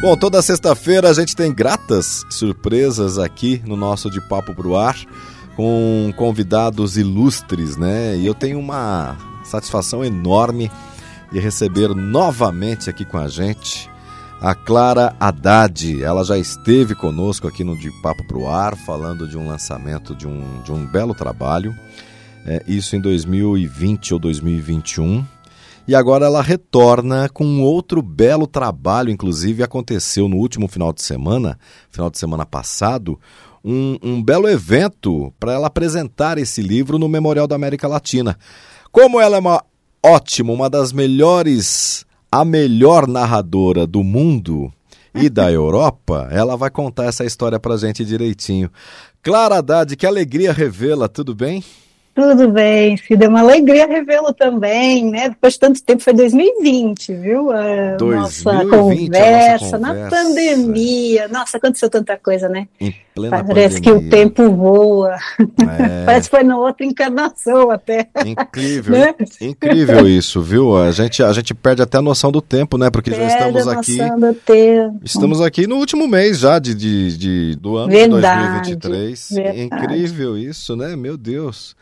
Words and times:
Bom, 0.00 0.16
toda 0.16 0.40
sexta-feira 0.40 1.10
a 1.10 1.12
gente 1.12 1.36
tem 1.36 1.52
gratas 1.52 2.24
surpresas 2.30 3.18
aqui 3.18 3.62
no 3.66 3.76
nosso 3.76 4.10
De 4.10 4.18
Papo 4.18 4.54
Pro 4.54 4.74
Ar, 4.74 4.96
com 5.54 6.10
convidados 6.16 6.96
ilustres, 6.96 7.76
né? 7.76 8.16
E 8.16 8.24
eu 8.24 8.32
tenho 8.34 8.58
uma 8.58 9.18
satisfação 9.44 10.02
enorme 10.02 10.70
de 11.30 11.38
receber 11.38 11.88
novamente 11.94 12.88
aqui 12.88 13.04
com 13.04 13.18
a 13.18 13.28
gente 13.28 13.90
a 14.40 14.54
Clara 14.54 15.14
Haddad. 15.20 16.02
Ela 16.02 16.24
já 16.24 16.38
esteve 16.38 16.94
conosco 16.94 17.46
aqui 17.46 17.62
no 17.62 17.76
De 17.76 17.90
Papo 18.00 18.26
Pro 18.26 18.48
Ar, 18.48 18.74
falando 18.86 19.28
de 19.28 19.36
um 19.36 19.46
lançamento 19.46 20.14
de 20.16 20.26
um, 20.26 20.62
de 20.62 20.72
um 20.72 20.86
belo 20.86 21.14
trabalho, 21.14 21.76
é, 22.46 22.64
isso 22.66 22.96
em 22.96 23.00
2020 23.02 24.14
ou 24.14 24.18
2021. 24.18 25.26
E 25.88 25.94
agora 25.94 26.26
ela 26.26 26.42
retorna 26.42 27.28
com 27.28 27.44
um 27.44 27.62
outro 27.62 28.00
belo 28.00 28.46
trabalho, 28.46 29.10
inclusive 29.10 29.62
aconteceu 29.62 30.28
no 30.28 30.36
último 30.36 30.68
final 30.68 30.92
de 30.92 31.02
semana, 31.02 31.58
final 31.90 32.10
de 32.10 32.18
semana 32.18 32.46
passado, 32.46 33.18
um, 33.64 33.98
um 34.02 34.22
belo 34.22 34.48
evento 34.48 35.32
para 35.38 35.52
ela 35.52 35.66
apresentar 35.66 36.38
esse 36.38 36.62
livro 36.62 36.98
no 36.98 37.08
Memorial 37.08 37.46
da 37.46 37.56
América 37.56 37.88
Latina. 37.88 38.38
Como 38.92 39.20
ela 39.20 39.36
é 39.36 39.40
uma 39.40 39.64
ótima, 40.02 40.52
uma 40.52 40.70
das 40.70 40.92
melhores, 40.92 42.04
a 42.30 42.44
melhor 42.44 43.06
narradora 43.06 43.86
do 43.86 44.02
mundo 44.02 44.72
e 45.14 45.28
da 45.28 45.50
Europa, 45.52 46.28
ela 46.30 46.56
vai 46.56 46.70
contar 46.70 47.06
essa 47.06 47.24
história 47.24 47.58
para 47.58 47.76
gente 47.76 48.04
direitinho. 48.04 48.70
Clara 49.22 49.58
Haddad, 49.58 49.96
que 49.96 50.06
alegria 50.06 50.52
revê-la, 50.52 51.08
tudo 51.08 51.34
bem? 51.34 51.62
Tudo 52.12 52.48
bem, 52.48 52.96
Cida, 52.96 53.26
é 53.26 53.28
uma 53.28 53.40
alegria 53.40 53.86
revê-lo 53.86 54.32
também, 54.34 55.08
né? 55.10 55.28
Depois 55.28 55.54
de 55.54 55.60
tanto 55.60 55.82
tempo, 55.82 56.02
foi 56.02 56.12
2020, 56.12 57.14
viu? 57.14 57.50
A 57.52 57.96
2020, 57.96 58.20
nossa 58.20 58.66
conversa, 58.66 59.78
na 59.78 60.10
pandemia. 60.10 61.28
Nossa, 61.28 61.56
aconteceu 61.56 61.88
tanta 61.88 62.16
coisa, 62.18 62.48
né? 62.48 62.66
Plena 63.28 63.44
Parece 63.44 63.80
pandemia. 63.80 64.00
que 64.00 64.06
o 64.06 64.10
tempo 64.10 64.50
voa. 64.56 65.16
É. 65.38 66.04
Parece 66.06 66.30
que 66.30 66.36
foi 66.36 66.44
na 66.44 66.56
outra 66.58 66.84
encarnação 66.86 67.70
até. 67.70 68.08
Incrível, 68.24 68.92
Né? 68.98 69.14
incrível 69.40 70.06
isso, 70.08 70.40
viu? 70.42 70.76
A 70.76 70.90
gente, 70.90 71.22
a 71.22 71.32
gente 71.32 71.54
perde 71.54 71.82
até 71.82 71.98
a 71.98 72.02
noção 72.02 72.30
do 72.32 72.40
tempo, 72.40 72.76
né? 72.78 72.90
Porque 72.90 73.10
já 73.10 73.16
Perde 73.18 73.32
estamos 73.34 73.68
a 73.68 73.72
aqui. 73.78 73.96
noção 73.96 74.20
do 74.20 74.34
tempo. 74.34 75.00
Estamos 75.04 75.40
aqui 75.40 75.66
no 75.66 75.76
último 75.76 76.06
mês 76.08 76.38
já 76.38 76.58
de, 76.58 76.74
de, 76.74 77.16
de- 77.16 77.56
do 77.56 77.76
ano 77.76 77.90
Verdade, 77.90 78.70
de 78.70 78.76
2023. 78.76 79.28
verdade. 79.32 79.60
Incrível 79.62 80.38
isso, 80.38 80.76
né? 80.76 80.96
Meu 80.96 81.16
Deus. 81.16 81.76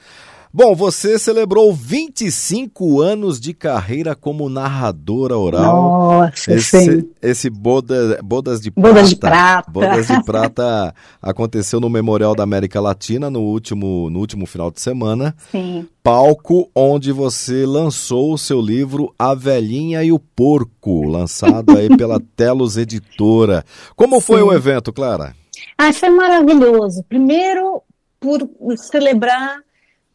Bom, 0.58 0.74
você 0.74 1.20
celebrou 1.20 1.72
25 1.72 3.00
anos 3.00 3.38
de 3.38 3.54
carreira 3.54 4.16
como 4.16 4.48
narradora 4.48 5.38
oral. 5.38 5.62
Nossa, 5.62 6.32
sim. 6.58 6.78
Esse, 6.78 7.10
esse 7.22 7.48
boda, 7.48 8.18
Bodas 8.24 8.60
de 8.60 8.68
Bodas 8.72 9.08
de 9.08 9.14
Prata. 9.14 9.36
Prata. 9.36 9.70
Bodas 9.70 10.08
de 10.08 10.20
Prata 10.26 10.92
aconteceu 11.22 11.78
no 11.78 11.88
Memorial 11.88 12.34
da 12.34 12.42
América 12.42 12.80
Latina 12.80 13.30
no 13.30 13.40
último, 13.40 14.10
no 14.10 14.18
último 14.18 14.46
final 14.46 14.68
de 14.72 14.80
semana. 14.80 15.32
Sim. 15.52 15.86
Palco 16.02 16.68
onde 16.74 17.12
você 17.12 17.64
lançou 17.64 18.32
o 18.32 18.38
seu 18.38 18.60
livro 18.60 19.14
A 19.16 19.36
Velhinha 19.36 20.02
e 20.02 20.10
o 20.10 20.18
Porco, 20.18 21.04
lançado 21.04 21.78
aí 21.78 21.96
pela 21.96 22.18
Telos 22.34 22.76
Editora. 22.76 23.64
Como 23.94 24.20
foi 24.20 24.40
Sim. 24.40 24.48
o 24.48 24.52
evento, 24.52 24.92
Clara? 24.92 25.36
Ah, 25.78 25.92
foi 25.92 26.10
maravilhoso. 26.10 27.04
Primeiro, 27.08 27.80
por 28.18 28.40
celebrar 28.76 29.60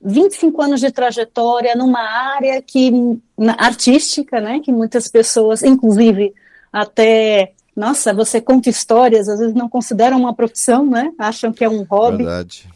25 0.03 0.61
anos 0.61 0.79
de 0.81 0.91
trajetória 0.91 1.75
numa 1.75 2.01
área 2.01 2.61
que 2.61 2.91
na- 3.37 3.55
artística, 3.57 4.39
né, 4.41 4.59
que 4.59 4.71
muitas 4.71 5.07
pessoas, 5.07 5.63
inclusive 5.63 6.33
até, 6.71 7.51
nossa, 7.75 8.13
você 8.13 8.41
conta 8.41 8.69
histórias, 8.69 9.29
às 9.29 9.39
vezes 9.39 9.53
não 9.55 9.69
consideram 9.69 10.17
uma 10.19 10.33
profissão, 10.33 10.85
né? 10.85 11.11
Acham 11.17 11.53
que 11.53 11.63
é 11.63 11.69
um 11.69 11.83
hobby, 11.83 12.17
Verdade. 12.17 12.67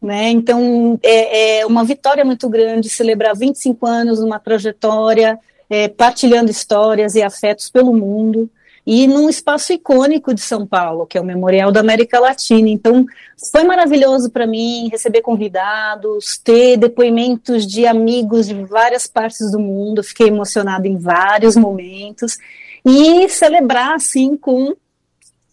né? 0.00 0.30
Então, 0.30 0.98
é, 1.02 1.60
é 1.60 1.66
uma 1.66 1.84
vitória 1.84 2.24
muito 2.24 2.48
grande 2.48 2.88
celebrar 2.88 3.36
25 3.36 3.86
anos 3.86 4.20
numa 4.20 4.38
trajetória, 4.38 5.38
é, 5.68 5.86
partilhando 5.88 6.50
histórias 6.50 7.14
e 7.14 7.22
afetos 7.22 7.70
pelo 7.70 7.92
mundo, 7.92 8.50
e 8.92 9.06
num 9.06 9.30
espaço 9.30 9.72
icônico 9.72 10.34
de 10.34 10.40
São 10.40 10.66
Paulo, 10.66 11.06
que 11.06 11.16
é 11.16 11.20
o 11.20 11.24
Memorial 11.24 11.70
da 11.70 11.78
América 11.78 12.18
Latina. 12.18 12.68
Então, 12.68 13.06
foi 13.52 13.62
maravilhoso 13.62 14.30
para 14.30 14.48
mim 14.48 14.88
receber 14.90 15.22
convidados, 15.22 16.36
ter 16.36 16.76
depoimentos 16.76 17.64
de 17.64 17.86
amigos 17.86 18.48
de 18.48 18.64
várias 18.64 19.06
partes 19.06 19.52
do 19.52 19.60
mundo, 19.60 20.02
fiquei 20.02 20.26
emocionada 20.26 20.88
em 20.88 20.96
vários 20.96 21.54
momentos, 21.54 22.36
e 22.84 23.28
celebrar, 23.28 23.94
assim, 23.94 24.36
com 24.36 24.74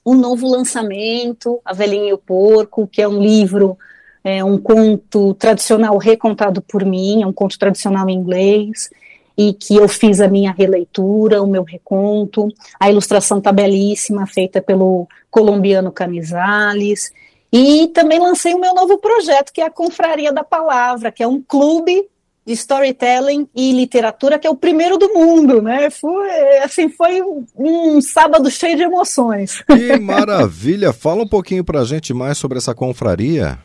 um 0.04 0.16
novo 0.16 0.48
lançamento, 0.50 1.62
A 1.64 1.76
Velhinha 1.76 2.10
e 2.10 2.14
o 2.14 2.18
Porco, 2.18 2.88
que 2.88 3.04
é 3.04 3.08
um 3.08 3.22
livro 3.22 3.78
é 4.24 4.44
um 4.44 4.58
conto 4.58 5.36
tradicional 5.36 5.96
recontado 5.98 6.60
por 6.60 6.84
mim, 6.84 7.22
é 7.22 7.28
um 7.28 7.32
conto 7.32 7.58
tradicional 7.58 8.10
em 8.10 8.18
inglês, 8.18 8.90
e 9.38 9.54
que 9.54 9.76
eu 9.76 9.88
fiz 9.88 10.20
a 10.20 10.28
minha 10.28 10.52
releitura, 10.52 11.44
o 11.44 11.48
meu 11.48 11.64
reconto. 11.64 12.48
A 12.80 12.90
ilustração 12.90 13.40
tá 13.40 13.52
belíssima, 13.52 14.26
feita 14.26 14.62
pelo 14.62 15.08
colombiano 15.30 15.92
Canizales. 15.92 17.12
E 17.54 17.88
também 17.94 18.20
lancei 18.20 18.54
o 18.54 18.60
meu 18.60 18.74
novo 18.74 18.98
projeto, 18.98 19.54
que 19.54 19.62
é 19.62 19.66
a 19.66 19.70
Confraria 19.70 20.34
da 20.34 20.44
Palavra, 20.44 21.12
que 21.12 21.22
é 21.22 21.28
um 21.28 21.42
clube 21.42 22.08
de 22.46 22.54
storytelling 22.54 23.48
e 23.54 23.74
literatura, 23.74 24.40
que 24.40 24.48
é 24.48 24.50
o 24.50 24.56
primeiro 24.56 24.98
do 24.98 25.14
mundo, 25.14 25.62
né? 25.62 25.90
Foi, 25.90 26.30
assim, 26.64 26.88
foi 26.88 27.22
um, 27.22 27.46
um 27.58 28.02
sábado 28.02 28.50
cheio 28.50 28.78
de 28.78 28.84
emoções. 28.84 29.62
Que 29.68 30.00
maravilha! 30.00 30.94
Fala 30.94 31.24
um 31.24 31.28
pouquinho 31.28 31.64
pra 31.64 31.84
gente 31.84 32.14
mais 32.14 32.38
sobre 32.38 32.58
essa 32.58 32.74
confraria. 32.74 33.60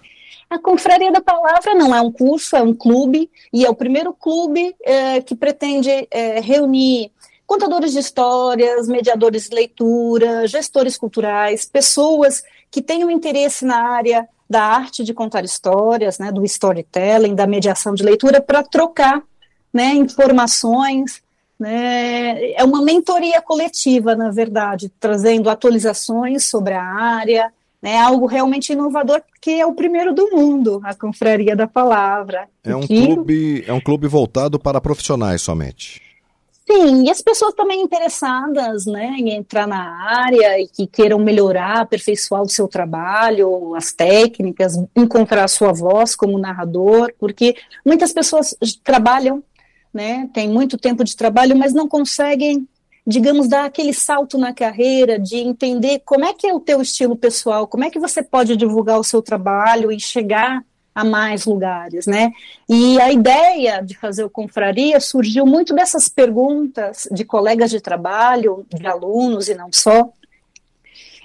A 0.52 0.58
Confraria 0.58 1.10
da 1.10 1.22
Palavra 1.22 1.74
não 1.74 1.94
é 1.94 2.00
um 2.02 2.12
curso, 2.12 2.54
é 2.54 2.62
um 2.62 2.74
clube, 2.74 3.30
e 3.50 3.64
é 3.64 3.70
o 3.70 3.74
primeiro 3.74 4.12
clube 4.12 4.76
eh, 4.84 5.22
que 5.22 5.34
pretende 5.34 5.88
eh, 6.10 6.40
reunir 6.40 7.10
contadores 7.46 7.92
de 7.92 8.00
histórias, 8.00 8.86
mediadores 8.86 9.48
de 9.48 9.54
leitura, 9.54 10.46
gestores 10.46 10.98
culturais, 10.98 11.64
pessoas 11.64 12.42
que 12.70 12.82
tenham 12.82 13.10
interesse 13.10 13.64
na 13.64 13.78
área 13.82 14.28
da 14.48 14.62
arte 14.62 15.02
de 15.02 15.14
contar 15.14 15.42
histórias, 15.42 16.18
né, 16.18 16.30
do 16.30 16.44
storytelling, 16.44 17.34
da 17.34 17.46
mediação 17.46 17.94
de 17.94 18.02
leitura, 18.02 18.38
para 18.38 18.62
trocar 18.62 19.22
né, 19.72 19.94
informações. 19.94 21.22
Né, 21.58 22.52
é 22.52 22.62
uma 22.62 22.82
mentoria 22.82 23.40
coletiva, 23.40 24.14
na 24.14 24.30
verdade, 24.30 24.92
trazendo 25.00 25.48
atualizações 25.48 26.44
sobre 26.44 26.74
a 26.74 26.84
área, 26.84 27.50
né, 27.82 27.98
algo 27.98 28.26
realmente 28.26 28.72
inovador, 28.72 29.20
que 29.40 29.50
é 29.60 29.66
o 29.66 29.74
primeiro 29.74 30.14
do 30.14 30.30
mundo, 30.30 30.80
a 30.84 30.94
Confraria 30.94 31.56
da 31.56 31.66
Palavra. 31.66 32.48
É 32.62 32.76
um 32.76 32.86
Que- 32.86 33.04
clube, 33.06 33.64
é 33.66 33.72
um 33.72 33.80
clube 33.80 34.06
voltado 34.06 34.58
para 34.58 34.80
profissionais 34.80 35.42
somente. 35.42 36.00
Sim, 36.64 37.04
e 37.04 37.10
as 37.10 37.20
pessoas 37.20 37.54
também 37.54 37.82
interessadas 37.82 38.86
né, 38.86 39.16
em 39.18 39.30
entrar 39.34 39.66
na 39.66 39.82
área 40.08 40.60
e 40.60 40.68
que 40.68 40.86
queiram 40.86 41.18
melhorar, 41.18 41.80
aperfeiçoar 41.80 42.40
o 42.40 42.48
seu 42.48 42.68
trabalho, 42.68 43.74
as 43.74 43.92
técnicas, 43.92 44.74
encontrar 44.94 45.42
a 45.44 45.48
sua 45.48 45.72
voz 45.72 46.14
como 46.14 46.38
narrador, 46.38 47.12
porque 47.18 47.56
muitas 47.84 48.12
pessoas 48.12 48.56
trabalham, 48.84 49.42
né, 49.92 50.30
têm 50.32 50.48
muito 50.48 50.78
tempo 50.78 51.02
de 51.02 51.16
trabalho, 51.16 51.56
mas 51.56 51.74
não 51.74 51.88
conseguem, 51.88 52.66
digamos, 53.06 53.48
dar 53.48 53.64
aquele 53.64 53.92
salto 53.92 54.38
na 54.38 54.54
carreira 54.54 55.18
de 55.18 55.36
entender 55.36 56.00
como 56.04 56.24
é 56.24 56.32
que 56.32 56.46
é 56.46 56.54
o 56.54 56.60
teu 56.60 56.80
estilo 56.80 57.16
pessoal, 57.16 57.66
como 57.66 57.84
é 57.84 57.90
que 57.90 57.98
você 57.98 58.22
pode 58.22 58.56
divulgar 58.56 58.98
o 58.98 59.04
seu 59.04 59.20
trabalho 59.20 59.90
e 59.90 59.98
chegar 59.98 60.64
a 60.94 61.04
mais 61.04 61.46
lugares, 61.46 62.06
né? 62.06 62.32
E 62.68 63.00
a 63.00 63.10
ideia 63.10 63.80
de 63.80 63.96
fazer 63.96 64.24
o 64.24 64.30
Confraria 64.30 65.00
surgiu 65.00 65.46
muito 65.46 65.74
dessas 65.74 66.08
perguntas 66.08 67.08
de 67.10 67.24
colegas 67.24 67.70
de 67.70 67.80
trabalho, 67.80 68.66
de 68.68 68.86
alunos 68.86 69.48
e 69.48 69.54
não 69.54 69.72
só. 69.72 70.10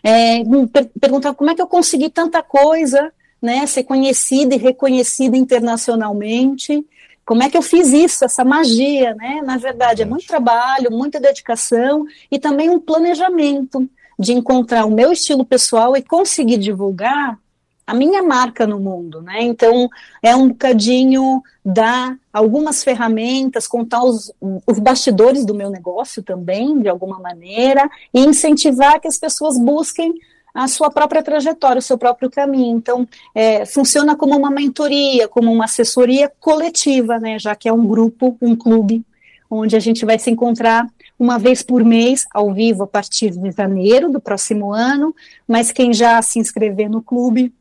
É, 0.01 0.43
me 0.43 0.67
per 0.67 0.89
perguntar 0.99 1.33
como 1.33 1.49
é 1.49 1.55
que 1.55 1.61
eu 1.61 1.67
consegui 1.67 2.09
tanta 2.09 2.41
coisa, 2.41 3.11
né? 3.41 3.67
Ser 3.67 3.83
conhecida 3.83 4.55
e 4.55 4.57
reconhecida 4.57 5.35
internacionalmente 5.35 6.85
como 7.27 7.43
é 7.43 7.49
que 7.49 7.57
eu 7.57 7.61
fiz 7.61 7.91
isso, 7.91 8.23
essa 8.23 8.45
magia, 8.45 9.13
né? 9.13 9.41
Na 9.43 9.57
verdade, 9.57 10.01
é 10.01 10.05
muito 10.05 10.25
trabalho, 10.25 10.89
muita 10.89 11.19
dedicação 11.19 12.05
e 12.31 12.39
também 12.39 12.69
um 12.69 12.79
planejamento 12.79 13.85
de 14.17 14.31
encontrar 14.31 14.85
o 14.85 14.91
meu 14.91 15.11
estilo 15.11 15.43
pessoal 15.43 15.97
e 15.97 16.01
conseguir 16.01 16.57
divulgar 16.57 17.37
a 17.85 17.93
minha 17.93 18.23
marca 18.23 18.65
no 18.65 18.79
mundo, 18.79 19.21
né? 19.21 19.41
Então 19.41 19.89
é 20.23 20.33
um 20.37 20.47
bocadinho 20.47 21.43
dar 21.65 22.17
algumas 22.31 22.81
ferramentas, 22.81 23.67
contar 23.67 24.05
os, 24.05 24.31
os 24.65 24.79
bastidores 24.79 25.45
do 25.45 25.53
meu 25.53 25.69
negócio 25.69 26.23
também, 26.23 26.79
de 26.79 26.87
alguma 26.87 27.19
maneira, 27.19 27.89
e 28.13 28.21
incentivar 28.21 29.01
que 29.01 29.07
as 29.07 29.17
pessoas 29.17 29.59
busquem 29.59 30.13
a 30.53 30.67
sua 30.67 30.89
própria 30.89 31.21
trajetória, 31.21 31.79
o 31.79 31.81
seu 31.81 31.97
próprio 31.97 32.29
caminho. 32.29 32.77
Então, 32.77 33.07
é, 33.33 33.65
funciona 33.65 34.15
como 34.15 34.35
uma 34.35 34.49
mentoria, 34.49 35.27
como 35.27 35.51
uma 35.51 35.65
assessoria 35.65 36.31
coletiva, 36.39 37.19
né? 37.19 37.37
Já 37.37 37.55
que 37.55 37.69
é 37.69 37.73
um 37.73 37.85
grupo, 37.85 38.37
um 38.41 38.55
clube, 38.55 39.05
onde 39.49 39.75
a 39.75 39.79
gente 39.79 40.05
vai 40.05 40.17
se 40.17 40.29
encontrar 40.29 40.87
uma 41.19 41.39
vez 41.39 41.63
por 41.63 41.83
mês, 41.83 42.27
ao 42.33 42.53
vivo, 42.53 42.83
a 42.83 42.87
partir 42.87 43.31
de 43.31 43.51
janeiro 43.51 44.11
do 44.11 44.19
próximo 44.19 44.71
ano, 44.71 45.15
mas 45.47 45.71
quem 45.71 45.93
já 45.93 46.21
se 46.21 46.39
inscrever 46.39 46.89
no 46.89 47.01
clube 47.01 47.51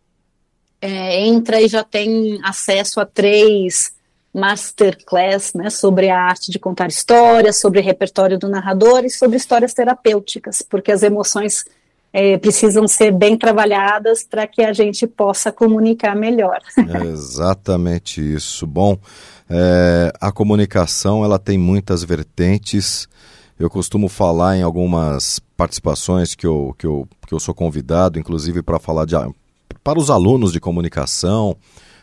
é, 0.80 1.26
entra 1.26 1.60
e 1.60 1.68
já 1.68 1.82
tem 1.82 2.38
acesso 2.42 3.00
a 3.00 3.06
três 3.06 3.92
masterclass 4.32 5.54
né, 5.54 5.70
sobre 5.70 6.10
a 6.10 6.20
arte 6.20 6.50
de 6.50 6.58
contar 6.58 6.88
histórias, 6.88 7.58
sobre 7.58 7.80
repertório 7.80 8.38
do 8.38 8.48
narrador 8.48 9.04
e 9.04 9.10
sobre 9.10 9.38
histórias 9.38 9.72
terapêuticas, 9.72 10.60
porque 10.60 10.92
as 10.92 11.02
emoções 11.02 11.64
é, 12.18 12.38
precisam 12.38 12.88
ser 12.88 13.12
bem 13.12 13.36
trabalhadas 13.36 14.24
para 14.24 14.46
que 14.46 14.62
a 14.62 14.72
gente 14.72 15.06
possa 15.06 15.52
comunicar 15.52 16.16
melhor. 16.16 16.58
É 16.78 17.04
exatamente 17.12 18.22
isso. 18.22 18.66
Bom, 18.66 18.96
é, 19.50 20.10
a 20.18 20.32
comunicação 20.32 21.22
ela 21.22 21.38
tem 21.38 21.58
muitas 21.58 22.02
vertentes. 22.02 23.06
Eu 23.58 23.68
costumo 23.68 24.08
falar 24.08 24.56
em 24.56 24.62
algumas 24.62 25.38
participações 25.58 26.34
que 26.34 26.46
eu, 26.46 26.74
que 26.78 26.86
eu, 26.86 27.06
que 27.26 27.34
eu 27.34 27.38
sou 27.38 27.54
convidado, 27.54 28.18
inclusive 28.18 28.62
para 28.62 28.78
falar 28.78 29.04
de 29.04 29.14
para 29.84 29.98
os 29.98 30.08
alunos 30.08 30.54
de 30.54 30.58
comunicação, 30.58 31.54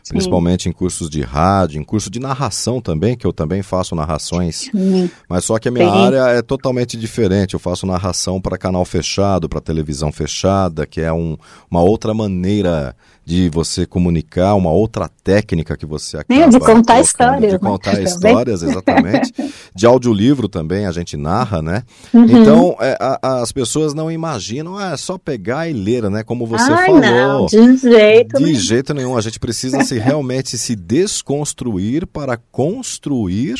Sim. 0.04 0.16
principalmente 0.16 0.68
em 0.68 0.72
cursos 0.74 1.10
de 1.10 1.22
rádio, 1.22 1.80
em 1.80 1.84
curso 1.84 2.10
de 2.10 2.20
narração 2.20 2.82
também, 2.82 3.16
que 3.16 3.26
eu 3.26 3.32
também 3.32 3.62
faço 3.62 3.96
narrações. 3.96 4.70
Sim. 4.70 5.10
Mas 5.30 5.46
só 5.46 5.58
que 5.58 5.70
a 5.70 5.72
minha 5.72 5.90
Sim. 5.90 6.06
área 6.06 6.28
é 6.38 6.42
totalmente 6.42 6.98
diferente. 6.98 7.54
Eu 7.54 7.60
faço 7.60 7.88
narração 7.88 8.42
para 8.42 8.58
canal 8.58 8.84
fechado, 8.84 9.48
para 9.48 9.62
televisão 9.62 10.12
fechada, 10.12 10.86
que 10.86 11.00
é 11.00 11.14
um, 11.14 11.38
uma 11.72 11.82
outra 11.82 12.14
maneira 12.14 12.94
de 13.26 13.50
você 13.50 13.86
comunicar, 13.86 14.54
uma 14.56 14.72
outra 14.72 15.10
técnica 15.24 15.78
que 15.78 15.86
você 15.86 16.18
acaba 16.18 16.50
de 16.50 16.60
contar 16.60 17.00
histórias. 17.00 17.54
De 17.54 17.54
né? 17.54 17.60
contar 17.60 18.02
histórias, 18.02 18.62
exatamente. 18.62 19.34
de 19.74 19.86
audiolivro 19.86 20.50
também 20.50 20.86
a 20.86 20.92
gente 20.92 21.16
narra, 21.16 21.62
né? 21.62 21.84
Uhum. 22.14 22.26
Então, 22.26 22.76
é, 22.82 22.98
a, 23.00 23.42
as 23.42 23.52
pessoas 23.54 23.94
não 23.94 24.12
imaginam, 24.12 24.78
ah, 24.78 24.92
é 24.92 24.98
só 24.98 25.18
pegar 25.18 25.70
e 25.70 25.74
ler, 25.74 26.10
né? 26.10 26.24
Como 26.24 26.46
você 26.46 26.70
Ai, 26.70 26.86
falou. 26.86 27.00
Não, 27.00 27.46
de 27.46 27.78
jeito 27.78 28.38
De 28.38 28.44
nenhum. 28.44 28.60
jeito 28.60 28.94
nenhum. 28.94 29.18
A 29.18 29.22
gente 29.22 29.40
precisa 29.40 29.82
se 29.86 29.93
realmente 30.00 30.58
se 30.58 30.76
desconstruir 30.76 32.06
para 32.08 32.38
construir 32.38 33.56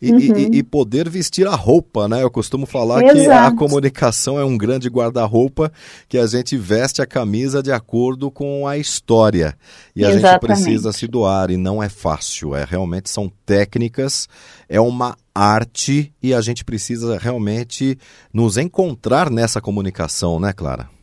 e, 0.00 0.12
uhum. 0.12 0.18
e, 0.18 0.58
e, 0.58 0.62
poder 0.62 1.08
vestir 1.08 1.46
a 1.46 1.54
roupa, 1.54 2.06
né? 2.06 2.22
Eu 2.22 2.30
costumo 2.30 2.66
falar 2.66 3.02
Exato. 3.02 3.18
que 3.18 3.30
a 3.30 3.50
comunicação 3.52 4.38
é 4.38 4.44
um 4.44 4.56
grande 4.56 4.88
guarda-roupa 4.88 5.72
que 6.08 6.18
a 6.18 6.26
gente 6.26 6.56
veste 6.56 7.00
a 7.00 7.06
camisa 7.06 7.62
de 7.62 7.72
acordo 7.72 8.30
com 8.30 8.66
a 8.68 8.76
história. 8.76 9.56
E 9.94 10.04
a 10.04 10.10
Exatamente. 10.10 10.32
gente 10.32 10.40
precisa 10.40 10.92
se 10.92 11.06
doar 11.06 11.50
e 11.50 11.56
não 11.56 11.82
é 11.82 11.88
fácil. 11.88 12.54
É 12.54 12.64
realmente 12.64 13.08
são 13.08 13.32
técnicas, 13.46 14.28
é 14.68 14.80
uma 14.80 15.16
arte 15.34 16.12
e 16.22 16.34
a 16.34 16.40
gente 16.40 16.64
precisa 16.64 17.18
realmente 17.18 17.98
nos 18.32 18.58
encontrar 18.58 19.30
nessa 19.30 19.60
comunicação, 19.60 20.38
né, 20.38 20.52
Clara? 20.52 20.95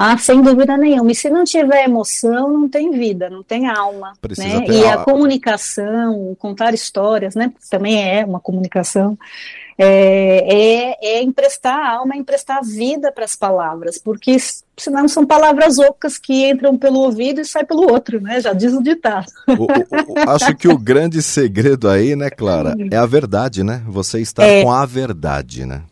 Ah, 0.00 0.16
sem 0.16 0.40
dúvida 0.40 0.76
nenhuma. 0.76 1.10
E 1.10 1.14
se 1.14 1.28
não 1.28 1.42
tiver 1.42 1.82
emoção, 1.82 2.52
não 2.52 2.68
tem 2.68 2.92
vida, 2.92 3.28
não 3.28 3.42
tem 3.42 3.66
alma. 3.66 4.12
Precisa 4.20 4.60
né? 4.60 4.66
E 4.68 4.86
a 4.86 4.98
comunicação, 4.98 6.36
contar 6.38 6.72
histórias, 6.72 7.34
né? 7.34 7.52
Também 7.68 8.08
é 8.08 8.24
uma 8.24 8.38
comunicação. 8.38 9.18
É, 9.76 10.54
é, 10.54 11.16
é 11.18 11.22
emprestar 11.22 11.76
a 11.76 11.96
alma, 11.96 12.14
é 12.14 12.18
emprestar 12.18 12.58
a 12.58 12.62
vida 12.62 13.10
para 13.10 13.24
as 13.24 13.34
palavras, 13.34 13.98
porque 13.98 14.36
senão 14.76 15.08
são 15.08 15.26
palavras 15.26 15.80
ocas 15.80 16.16
que 16.16 16.48
entram 16.48 16.78
pelo 16.78 17.00
ouvido 17.00 17.40
e 17.40 17.44
saem 17.44 17.66
pelo 17.66 17.90
outro, 17.90 18.20
né? 18.20 18.40
Já 18.40 18.52
diz 18.52 18.72
o 18.72 18.82
ditado. 18.82 19.26
O, 19.48 19.64
o, 19.64 20.30
acho 20.30 20.54
que 20.54 20.68
o 20.68 20.78
grande 20.78 21.20
segredo 21.20 21.88
aí, 21.88 22.14
né, 22.14 22.30
Clara, 22.30 22.76
é 22.88 22.96
a 22.96 23.06
verdade, 23.06 23.64
né? 23.64 23.82
Você 23.88 24.20
estar 24.20 24.44
é, 24.44 24.62
com 24.62 24.70
a 24.70 24.86
verdade, 24.86 25.66
né? 25.66 25.82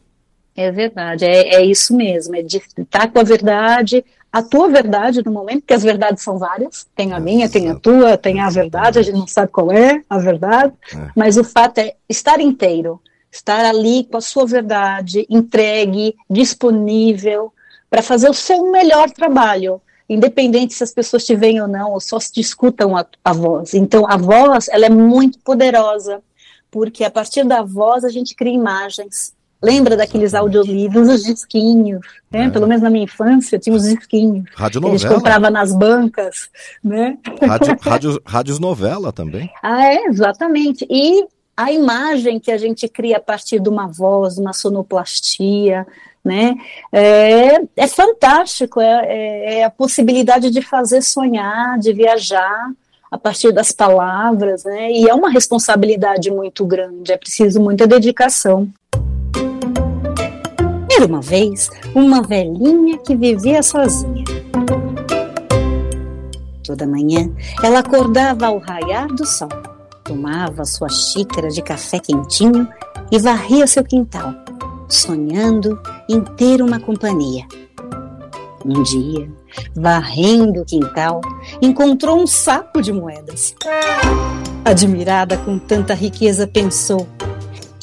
É 0.56 0.70
verdade, 0.72 1.24
é, 1.24 1.56
é 1.56 1.64
isso 1.64 1.94
mesmo, 1.94 2.34
é 2.34 2.42
de 2.42 2.62
estar 2.78 3.12
com 3.12 3.18
a 3.18 3.22
verdade, 3.22 4.02
a 4.32 4.42
tua 4.42 4.68
verdade 4.68 5.22
no 5.24 5.30
momento, 5.30 5.60
porque 5.60 5.74
as 5.74 5.82
verdades 5.82 6.22
são 6.22 6.38
várias, 6.38 6.86
tem 6.94 7.12
a 7.12 7.20
minha, 7.20 7.48
tem 7.48 7.70
a 7.70 7.74
tua, 7.74 8.16
tem 8.16 8.40
a 8.40 8.48
verdade, 8.48 8.98
a 8.98 9.02
gente 9.02 9.18
não 9.18 9.26
sabe 9.26 9.52
qual 9.52 9.70
é 9.70 10.02
a 10.08 10.18
verdade, 10.18 10.72
é. 10.94 11.10
mas 11.14 11.36
o 11.36 11.44
fato 11.44 11.78
é 11.78 11.94
estar 12.08 12.40
inteiro, 12.40 13.00
estar 13.30 13.64
ali 13.64 14.04
com 14.04 14.16
a 14.16 14.20
sua 14.20 14.46
verdade, 14.46 15.26
entregue, 15.28 16.14
disponível, 16.28 17.52
para 17.90 18.02
fazer 18.02 18.28
o 18.28 18.34
seu 18.34 18.70
melhor 18.70 19.10
trabalho, 19.10 19.80
independente 20.08 20.74
se 20.74 20.84
as 20.84 20.92
pessoas 20.92 21.24
te 21.24 21.34
veem 21.34 21.60
ou 21.60 21.68
não, 21.68 21.92
ou 21.92 22.00
só 22.00 22.18
se 22.18 22.32
discutam 22.32 22.96
a, 22.96 23.04
a 23.24 23.32
voz. 23.32 23.74
Então, 23.74 24.04
a 24.08 24.16
voz, 24.16 24.68
ela 24.68 24.86
é 24.86 24.90
muito 24.90 25.38
poderosa, 25.40 26.22
porque 26.70 27.04
a 27.04 27.10
partir 27.10 27.44
da 27.44 27.62
voz 27.62 28.04
a 28.04 28.08
gente 28.08 28.34
cria 28.34 28.52
imagens, 28.52 29.34
Lembra 29.62 29.96
daqueles 29.96 30.34
audiolivros, 30.34 31.08
os 31.08 31.24
disquinhos, 31.24 32.00
né? 32.30 32.44
É. 32.44 32.50
Pelo 32.50 32.66
menos 32.66 32.82
na 32.82 32.90
minha 32.90 33.04
infância 33.04 33.58
tinha 33.58 33.74
os 33.74 33.84
disquinhos. 33.84 34.44
Rádio 34.54 34.80
novela. 34.80 34.96
A 34.96 34.98
gente 34.98 35.14
comprava 35.14 35.50
nas 35.50 35.74
bancas, 35.74 36.50
né? 36.84 37.16
Rádio, 37.42 37.76
rádio, 37.80 38.22
rádios 38.24 38.58
novela 38.58 39.12
também. 39.12 39.50
Ah, 39.62 39.86
é, 39.86 40.04
exatamente. 40.06 40.86
E 40.90 41.26
a 41.56 41.72
imagem 41.72 42.38
que 42.38 42.52
a 42.52 42.58
gente 42.58 42.86
cria 42.86 43.16
a 43.16 43.20
partir 43.20 43.58
de 43.58 43.68
uma 43.68 43.86
voz, 43.86 44.36
uma 44.36 44.52
sonoplastia, 44.52 45.86
né? 46.22 46.54
É, 46.92 47.60
é 47.76 47.86
fantástico, 47.86 48.80
é, 48.80 49.06
é, 49.06 49.58
é 49.60 49.64
a 49.64 49.70
possibilidade 49.70 50.50
de 50.50 50.60
fazer 50.60 51.00
sonhar, 51.00 51.78
de 51.78 51.92
viajar 51.92 52.70
a 53.10 53.16
partir 53.16 53.52
das 53.52 53.72
palavras, 53.72 54.64
né? 54.64 54.90
E 54.90 55.08
é 55.08 55.14
uma 55.14 55.30
responsabilidade 55.30 56.30
muito 56.30 56.66
grande, 56.66 57.12
é 57.12 57.16
preciso 57.16 57.60
muita 57.60 57.86
dedicação. 57.86 58.68
Era 60.96 61.04
uma 61.04 61.20
vez 61.20 61.68
uma 61.94 62.22
velhinha 62.22 62.96
que 62.96 63.14
vivia 63.14 63.62
sozinha. 63.62 64.24
Toda 66.64 66.86
manhã 66.86 67.30
ela 67.62 67.80
acordava 67.80 68.46
ao 68.46 68.58
raiar 68.58 69.06
do 69.08 69.26
sol, 69.26 69.50
tomava 70.02 70.64
sua 70.64 70.88
xícara 70.88 71.48
de 71.50 71.60
café 71.60 71.98
quentinho 71.98 72.66
e 73.12 73.18
varria 73.18 73.66
seu 73.66 73.84
quintal, 73.84 74.32
sonhando 74.88 75.78
em 76.08 76.22
ter 76.22 76.62
uma 76.62 76.80
companhia. 76.80 77.44
Um 78.64 78.82
dia, 78.82 79.30
varrendo 79.74 80.62
o 80.62 80.64
quintal, 80.64 81.20
encontrou 81.60 82.22
um 82.22 82.26
saco 82.26 82.80
de 82.80 82.90
moedas. 82.90 83.54
Admirada 84.64 85.36
com 85.36 85.58
tanta 85.58 85.92
riqueza, 85.92 86.46
pensou: 86.46 87.06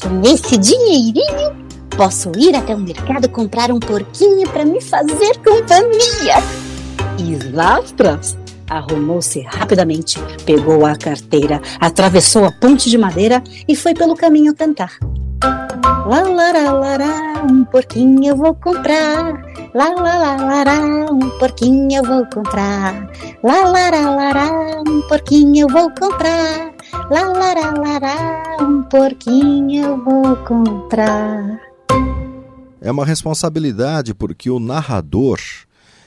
com 0.02 0.20
esse 0.28 0.58
dinheirinho 0.58 1.63
Posso 1.96 2.32
ir 2.36 2.56
até 2.56 2.74
o 2.74 2.78
mercado 2.78 3.28
comprar 3.28 3.70
um 3.70 3.78
porquinho 3.78 4.48
para 4.50 4.64
me 4.64 4.80
fazer 4.80 5.38
companhia. 5.38 6.42
E 7.16 7.54
lá 7.54 7.76
atrás, 7.76 8.36
arrumou-se 8.68 9.40
rapidamente, 9.42 10.18
pegou 10.44 10.84
a 10.84 10.96
carteira, 10.96 11.62
atravessou 11.78 12.44
a 12.46 12.50
ponte 12.50 12.90
de 12.90 12.98
madeira 12.98 13.40
e 13.68 13.76
foi 13.76 13.94
pelo 13.94 14.16
caminho 14.16 14.56
cantar. 14.56 14.98
Lá, 16.06 16.22
lá, 16.22 16.50
lá, 16.52 16.96
lá, 16.96 17.46
um 17.48 17.64
porquinho 17.64 18.30
eu 18.30 18.36
vou 18.36 18.54
comprar. 18.56 19.44
Lá, 19.72 19.88
lá, 19.90 20.18
lá, 20.18 20.36
lá, 20.36 20.64
lá, 20.64 21.12
um 21.12 21.30
porquinho 21.38 21.98
eu 21.98 22.02
vou 22.02 22.26
comprar. 22.26 23.08
Lá, 23.44 23.64
lá, 23.70 23.90
lá, 23.90 24.10
lá, 24.10 24.32
lá, 24.32 24.82
um 24.88 25.00
porquinho 25.02 25.62
eu 25.62 25.68
vou 25.68 25.90
comprar. 25.90 26.74
Lá, 27.08 27.22
lá, 27.22 27.54
lá, 27.54 27.72
lá, 27.78 27.98
lá, 28.00 28.64
um 28.64 28.82
porquinho 28.82 29.84
eu 29.84 30.04
vou 30.04 30.36
comprar 30.38 31.63
é 32.84 32.90
uma 32.90 33.04
responsabilidade 33.04 34.14
porque 34.14 34.50
o 34.50 34.60
narrador 34.60 35.40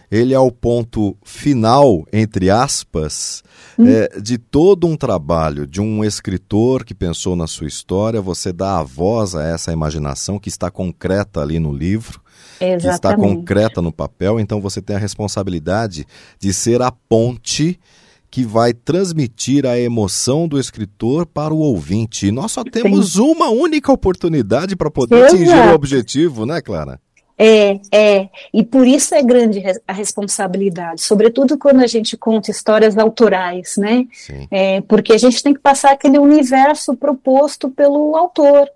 ele 0.10 0.34
é 0.34 0.40
o 0.40 0.52
ponto 0.52 1.18
final, 1.22 2.06
entre 2.14 2.50
aspas, 2.50 3.44
hum. 3.78 3.86
é, 3.86 4.20
de 4.22 4.38
todo 4.38 4.88
um 4.88 4.96
trabalho 4.96 5.68
de 5.68 5.82
um 5.82 6.02
escritor 6.04 6.86
que 6.86 6.96
pensou 6.96 7.36
na 7.36 7.46
sua 7.46 7.68
história. 7.68 8.22
Você 8.22 8.54
dá 8.54 8.80
a 8.80 8.84
voz 8.84 9.36
a 9.36 9.44
essa 9.44 9.74
imaginação 9.74 10.40
que 10.40 10.48
está 10.48 10.72
concreta 10.72 11.42
ali 11.42 11.60
no 11.60 11.74
livro, 11.74 12.22
Exatamente. 12.56 12.82
que 12.84 12.88
está 12.88 13.16
concreta 13.18 13.82
no 13.82 13.92
papel. 13.92 14.40
Então 14.40 14.62
você 14.62 14.82
tem 14.82 14.96
a 14.96 15.00
responsabilidade 15.00 16.08
de 16.40 16.54
ser 16.54 16.82
a 16.82 16.90
ponte 16.90 17.78
que 18.30 18.44
vai 18.44 18.74
transmitir 18.74 19.66
a 19.66 19.80
emoção 19.80 20.48
do 20.48 20.60
escritor 20.60 21.26
para 21.26 21.54
o 21.54 21.60
ouvinte. 21.60 22.28
E 22.28 22.32
nós 22.32 22.52
só 22.52 22.64
temos 22.64 23.14
Sim. 23.14 23.22
uma 23.22 23.50
única 23.50 23.92
oportunidade 23.92 24.76
para 24.76 24.92
poder 24.92 25.16
Exato. 25.16 25.36
atingir 25.36 25.72
o 25.72 25.74
objetivo, 25.74 26.46
né, 26.46 26.62
Clara? 26.62 27.00
É, 27.40 27.80
é, 27.94 28.30
e 28.52 28.64
por 28.64 28.88
isso 28.88 29.14
é 29.14 29.22
grande 29.22 29.62
a 29.88 29.94
responsabilidade, 29.94 31.02
sobretudo 31.02 31.56
quando 31.56 31.82
a 31.82 31.88
gente 31.88 32.18
conta 32.18 32.50
histórias 32.50 32.98
autorais, 32.98 33.78
né? 33.78 34.08
É, 34.50 34.82
porque 34.82 35.14
a 35.14 35.18
gente 35.20 35.44
tem 35.44 35.54
que 35.54 35.60
passar 35.60 35.92
aquele 35.92 36.18
universo 36.18 36.96
proposto 36.96 37.70
pelo 37.70 38.16
autor. 38.16 38.68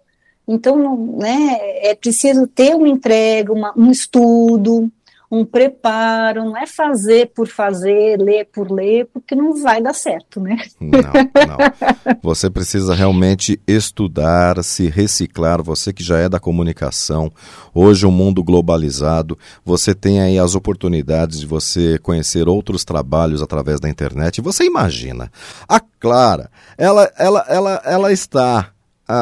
Então, 0.47 1.17
né, 1.17 1.57
é 1.81 1.95
preciso 1.95 2.45
ter 2.45 2.75
uma 2.75 2.87
entrega, 2.87 3.51
uma, 3.51 3.73
um 3.75 3.89
estudo, 3.89 4.91
um 5.31 5.45
preparo, 5.45 6.43
não 6.43 6.57
é 6.57 6.67
fazer 6.67 7.31
por 7.33 7.47
fazer, 7.47 8.17
ler 8.19 8.49
por 8.51 8.69
ler, 8.69 9.07
porque 9.13 9.33
não 9.33 9.55
vai 9.63 9.81
dar 9.81 9.93
certo, 9.93 10.41
né? 10.41 10.57
Não, 10.77 10.91
não. 10.91 12.17
Você 12.21 12.49
precisa 12.49 12.93
realmente 12.93 13.57
estudar, 13.65 14.61
se 14.61 14.89
reciclar, 14.89 15.63
você 15.63 15.93
que 15.93 16.03
já 16.03 16.17
é 16.17 16.27
da 16.27 16.39
comunicação, 16.39 17.31
hoje 17.73 18.05
o 18.05 18.09
um 18.09 18.11
mundo 18.11 18.43
globalizado, 18.43 19.37
você 19.63 19.95
tem 19.95 20.19
aí 20.19 20.37
as 20.37 20.55
oportunidades 20.55 21.39
de 21.39 21.45
você 21.45 21.97
conhecer 21.99 22.49
outros 22.49 22.83
trabalhos 22.83 23.41
através 23.41 23.79
da 23.79 23.89
internet. 23.89 24.41
Você 24.41 24.65
imagina, 24.65 25.31
a 25.67 25.79
Clara, 25.79 26.49
ela, 26.77 27.09
ela, 27.17 27.45
ela, 27.47 27.81
ela 27.85 28.11
está 28.11 28.70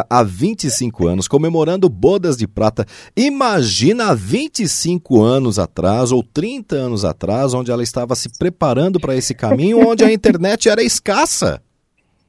há 0.09 0.23
25 0.23 1.07
anos, 1.07 1.27
comemorando 1.27 1.89
bodas 1.89 2.37
de 2.37 2.47
prata. 2.47 2.85
Imagina 3.15 4.07
há 4.09 4.13
25 4.13 5.21
anos 5.21 5.57
atrás, 5.57 6.11
ou 6.11 6.23
30 6.23 6.75
anos 6.75 7.05
atrás, 7.05 7.53
onde 7.53 7.71
ela 7.71 7.83
estava 7.83 8.15
se 8.15 8.29
preparando 8.37 8.99
para 8.99 9.15
esse 9.15 9.33
caminho, 9.33 9.87
onde 9.87 10.03
a 10.03 10.11
internet 10.11 10.69
era 10.69 10.83
escassa. 10.83 11.61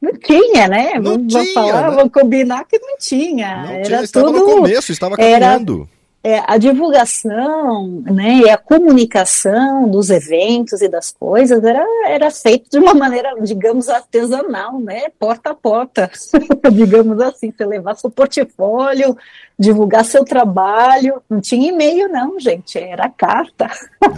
Não 0.00 0.12
tinha, 0.14 0.66
né? 0.66 0.94
Não 0.94 1.12
vamos 1.12 1.32
tinha, 1.32 1.54
falar, 1.54 1.90
né? 1.90 1.96
vamos 1.96 2.12
combinar 2.12 2.64
que 2.64 2.78
não 2.78 2.96
tinha. 2.98 3.64
Não 3.64 3.70
era 3.70 3.82
tinha, 3.82 4.02
estava 4.02 4.26
tudo, 4.26 4.38
no 4.38 4.44
começo, 4.46 4.92
estava 4.92 5.16
caminhando. 5.16 5.88
Era 5.90 5.99
é, 6.22 6.42
a 6.46 6.58
divulgação 6.58 8.02
né, 8.04 8.40
e 8.44 8.50
a 8.50 8.58
comunicação 8.58 9.90
dos 9.90 10.10
eventos 10.10 10.82
e 10.82 10.88
das 10.88 11.10
coisas 11.12 11.64
era, 11.64 11.82
era 12.06 12.30
feito 12.30 12.70
de 12.70 12.78
uma 12.78 12.92
maneira, 12.94 13.34
digamos, 13.40 13.88
artesanal, 13.88 14.78
né, 14.78 15.08
porta 15.18 15.50
a 15.50 15.54
porta, 15.54 16.10
digamos 16.72 17.18
assim, 17.20 17.50
você 17.50 17.64
levar 17.64 17.96
seu 17.96 18.10
portfólio, 18.10 19.16
divulgar 19.58 20.04
seu 20.04 20.24
trabalho, 20.24 21.22
não 21.28 21.40
tinha 21.40 21.70
e-mail 21.70 22.08
não, 22.08 22.38
gente, 22.38 22.78
era 22.78 23.08
carta. 23.08 23.70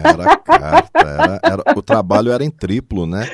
Era 0.05 0.37
carta, 0.37 0.99
era, 0.99 1.41
era, 1.43 1.63
o 1.77 1.83
trabalho 1.83 2.33
era 2.33 2.45
em 2.45 2.51
triplo, 2.51 3.07
né? 3.07 3.29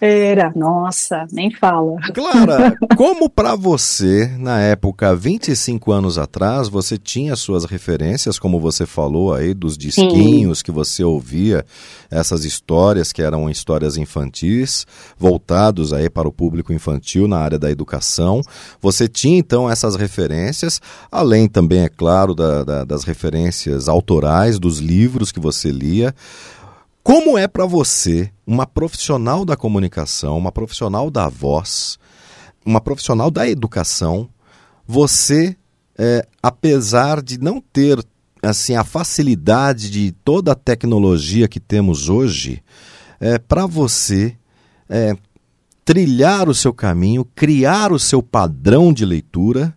Era, 0.00 0.50
nossa, 0.56 1.26
nem 1.30 1.50
fala. 1.50 2.00
Clara, 2.14 2.74
como 2.96 3.28
para 3.28 3.54
você, 3.54 4.34
na 4.38 4.58
época, 4.58 5.14
25 5.14 5.92
anos 5.92 6.16
atrás, 6.16 6.68
você 6.68 6.96
tinha 6.96 7.36
suas 7.36 7.66
referências, 7.66 8.38
como 8.38 8.58
você 8.58 8.86
falou 8.86 9.34
aí, 9.34 9.52
dos 9.52 9.76
disquinhos 9.76 10.58
Sim. 10.58 10.64
que 10.64 10.70
você 10.72 11.04
ouvia, 11.04 11.66
essas 12.10 12.46
histórias 12.46 13.12
que 13.12 13.20
eram 13.20 13.50
histórias 13.50 13.98
infantis, 13.98 14.86
voltados 15.18 15.92
aí 15.92 16.08
para 16.08 16.26
o 16.26 16.32
público 16.32 16.72
infantil 16.72 17.28
na 17.28 17.38
área 17.38 17.58
da 17.58 17.70
educação. 17.70 18.40
Você 18.80 19.06
tinha 19.06 19.38
então 19.38 19.68
essas 19.68 19.96
referências, 19.96 20.80
além 21.12 21.46
também, 21.46 21.82
é 21.82 21.88
claro, 21.90 22.34
da, 22.34 22.64
da, 22.64 22.84
das 22.84 23.04
referências 23.04 23.86
autorais 23.86 24.58
dos 24.58 24.78
livros 24.78 25.30
que 25.30 25.40
você 25.40 25.70
lia. 25.70 26.14
Como 27.02 27.38
é 27.38 27.48
para 27.48 27.64
você, 27.64 28.30
uma 28.46 28.66
profissional 28.66 29.44
da 29.44 29.56
comunicação, 29.56 30.36
uma 30.36 30.52
profissional 30.52 31.10
da 31.10 31.28
voz, 31.28 31.98
uma 32.64 32.80
profissional 32.80 33.30
da 33.30 33.48
educação, 33.48 34.28
você, 34.86 35.56
é, 35.98 36.26
apesar 36.42 37.22
de 37.22 37.38
não 37.38 37.60
ter 37.60 37.98
assim 38.42 38.74
a 38.74 38.84
facilidade 38.84 39.90
de 39.90 40.12
toda 40.12 40.52
a 40.52 40.54
tecnologia 40.54 41.48
que 41.48 41.58
temos 41.58 42.08
hoje, 42.08 42.62
é, 43.18 43.38
para 43.38 43.66
você 43.66 44.36
é, 44.88 45.16
trilhar 45.84 46.48
o 46.48 46.54
seu 46.54 46.72
caminho, 46.72 47.24
criar 47.34 47.92
o 47.92 47.98
seu 47.98 48.22
padrão 48.22 48.92
de 48.92 49.06
leitura 49.06 49.74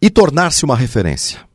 e 0.00 0.08
tornar-se 0.08 0.64
uma 0.64 0.76
referência? 0.76 1.47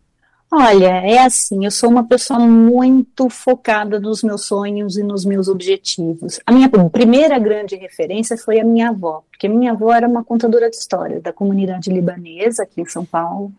Olha, 0.55 1.01
é 1.03 1.17
assim, 1.17 1.65
eu 1.65 1.71
sou 1.71 1.89
uma 1.89 2.07
pessoa 2.07 2.39
muito 2.39 3.27
focada 3.27 3.99
nos 3.99 4.21
meus 4.21 4.45
sonhos 4.45 4.95
e 4.95 5.01
nos 5.01 5.25
meus 5.25 5.47
objetivos. 5.47 6.39
A 6.45 6.51
minha 6.51 6.69
primeira 6.69 7.39
grande 7.39 7.75
referência 7.75 8.37
foi 8.37 8.59
a 8.59 8.63
minha 8.63 8.89
avó, 8.89 9.23
porque 9.31 9.47
minha 9.47 9.71
avó 9.71 9.91
era 9.91 10.07
uma 10.07 10.23
contadora 10.23 10.69
de 10.69 10.75
histórias 10.75 11.23
da 11.23 11.33
comunidade 11.33 11.89
libanesa 11.89 12.61
aqui 12.61 12.81
em 12.81 12.85
São 12.85 13.03
Paulo, 13.03 13.51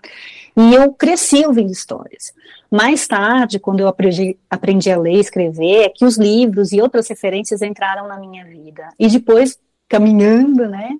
e 0.56 0.72
eu 0.72 0.92
cresci 0.92 1.44
ouvindo 1.44 1.72
histórias. 1.72 2.32
Mais 2.70 3.08
tarde, 3.08 3.58
quando 3.58 3.80
eu 3.80 3.88
aprendi, 3.88 4.38
aprendi 4.48 4.88
a 4.92 4.96
ler 4.96 5.16
e 5.16 5.20
escrever, 5.20 5.86
é 5.86 5.88
que 5.88 6.04
os 6.04 6.16
livros 6.16 6.70
e 6.70 6.80
outras 6.80 7.08
referências 7.08 7.60
entraram 7.60 8.06
na 8.06 8.20
minha 8.20 8.44
vida. 8.44 8.88
E 9.00 9.08
depois, 9.08 9.58
caminhando, 9.88 10.68
né, 10.68 10.90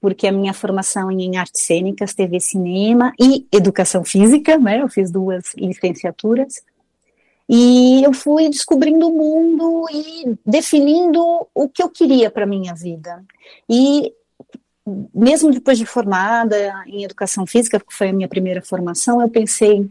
porque 0.00 0.26
a 0.26 0.32
minha 0.32 0.54
formação 0.54 1.10
em 1.10 1.36
artes 1.36 1.62
cênicas, 1.62 2.14
TV 2.14 2.40
cinema 2.40 3.12
e 3.20 3.46
educação 3.52 4.02
física, 4.04 4.56
né? 4.56 4.80
Eu 4.80 4.88
fiz 4.88 5.10
duas 5.10 5.54
licenciaturas. 5.54 6.62
E 7.48 8.02
eu 8.04 8.12
fui 8.12 8.48
descobrindo 8.48 9.08
o 9.08 9.12
mundo 9.12 9.86
e 9.92 10.38
definindo 10.46 11.20
o 11.52 11.68
que 11.68 11.82
eu 11.82 11.88
queria 11.88 12.30
para 12.30 12.46
minha 12.46 12.74
vida. 12.74 13.24
E 13.68 14.12
mesmo 15.14 15.50
depois 15.50 15.76
de 15.76 15.84
formada 15.84 16.56
em 16.86 17.04
educação 17.04 17.46
física, 17.46 17.78
que 17.78 17.92
foi 17.92 18.08
a 18.08 18.12
minha 18.12 18.28
primeira 18.28 18.62
formação, 18.62 19.20
eu 19.20 19.28
pensei, 19.28 19.88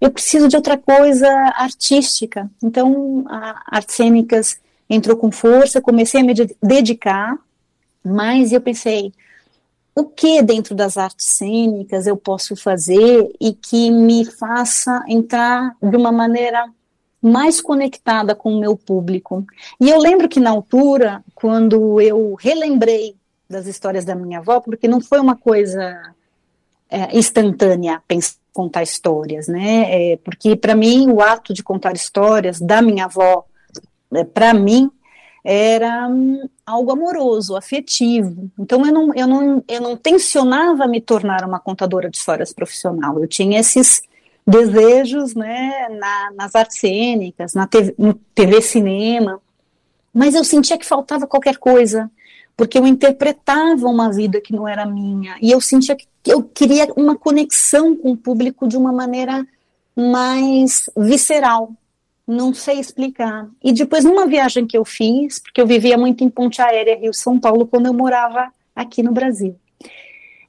eu 0.00 0.10
preciso 0.10 0.48
de 0.48 0.56
outra 0.56 0.78
coisa 0.78 1.28
artística. 1.56 2.50
Então, 2.62 3.24
a 3.28 3.76
artes 3.76 3.96
cênicas 3.96 4.58
entrou 4.88 5.16
com 5.16 5.30
força, 5.30 5.80
comecei 5.80 6.20
a 6.20 6.24
me 6.24 6.34
dedicar, 6.62 7.36
mas 8.04 8.52
eu 8.52 8.60
pensei, 8.60 9.12
o 9.94 10.04
que 10.04 10.42
dentro 10.42 10.74
das 10.74 10.96
artes 10.96 11.26
cênicas 11.26 12.06
eu 12.06 12.16
posso 12.16 12.56
fazer 12.56 13.30
e 13.40 13.52
que 13.52 13.90
me 13.90 14.24
faça 14.24 15.04
entrar 15.06 15.76
de 15.82 15.96
uma 15.96 16.10
maneira 16.10 16.64
mais 17.20 17.60
conectada 17.60 18.34
com 18.34 18.52
o 18.52 18.58
meu 18.58 18.76
público. 18.76 19.46
E 19.80 19.88
eu 19.88 19.98
lembro 19.98 20.28
que 20.28 20.40
na 20.40 20.50
altura, 20.50 21.22
quando 21.34 22.00
eu 22.00 22.34
relembrei 22.34 23.14
das 23.48 23.66
histórias 23.66 24.04
da 24.04 24.14
minha 24.14 24.38
avó, 24.38 24.60
porque 24.60 24.88
não 24.88 25.00
foi 25.00 25.20
uma 25.20 25.36
coisa 25.36 26.14
é, 26.90 27.16
instantânea 27.16 28.02
pensar, 28.08 28.42
contar 28.52 28.82
histórias, 28.82 29.48
né? 29.48 30.12
É, 30.12 30.16
porque 30.18 30.54
para 30.54 30.74
mim 30.74 31.10
o 31.10 31.20
ato 31.20 31.54
de 31.54 31.62
contar 31.62 31.94
histórias 31.94 32.60
da 32.60 32.82
minha 32.82 33.06
avó, 33.06 33.44
é, 34.12 34.24
para 34.24 34.52
mim 34.52 34.90
era 35.44 36.08
hum, 36.08 36.48
algo 36.64 36.92
amoroso, 36.92 37.56
afetivo. 37.56 38.50
Então 38.58 38.86
eu 38.86 38.92
não, 38.92 39.14
eu, 39.14 39.26
não, 39.26 39.64
eu 39.68 39.80
não 39.80 39.96
tensionava 39.96 40.86
me 40.86 41.00
tornar 41.00 41.44
uma 41.44 41.58
contadora 41.58 42.08
de 42.08 42.16
histórias 42.16 42.52
profissional. 42.52 43.18
Eu 43.18 43.26
tinha 43.26 43.58
esses 43.58 44.02
desejos 44.46 45.34
né, 45.34 45.88
na, 45.90 46.32
nas 46.32 46.54
artes 46.54 46.78
cênicas, 46.78 47.54
na 47.54 47.66
TV, 47.66 47.94
no 47.98 48.14
TV 48.34 48.60
cinema, 48.60 49.40
mas 50.12 50.34
eu 50.34 50.44
sentia 50.44 50.78
que 50.78 50.86
faltava 50.86 51.26
qualquer 51.26 51.56
coisa, 51.56 52.10
porque 52.56 52.78
eu 52.78 52.86
interpretava 52.86 53.88
uma 53.88 54.12
vida 54.12 54.40
que 54.40 54.52
não 54.52 54.66
era 54.66 54.84
minha, 54.84 55.36
e 55.40 55.50
eu 55.50 55.60
sentia 55.60 55.96
que 55.96 56.06
eu 56.26 56.42
queria 56.42 56.88
uma 56.96 57.16
conexão 57.16 57.96
com 57.96 58.12
o 58.12 58.16
público 58.16 58.68
de 58.68 58.76
uma 58.76 58.92
maneira 58.92 59.46
mais 59.96 60.90
visceral, 60.96 61.72
não 62.32 62.52
sei 62.52 62.78
explicar. 62.78 63.48
E 63.62 63.72
depois, 63.72 64.04
numa 64.04 64.26
viagem 64.26 64.66
que 64.66 64.76
eu 64.76 64.84
fiz, 64.84 65.38
porque 65.38 65.60
eu 65.60 65.66
vivia 65.66 65.96
muito 65.96 66.24
em 66.24 66.28
Ponte 66.28 66.60
Aérea, 66.60 66.98
Rio-São 66.98 67.38
Paulo, 67.38 67.66
quando 67.66 67.86
eu 67.86 67.94
morava 67.94 68.50
aqui 68.74 69.02
no 69.02 69.12
Brasil. 69.12 69.56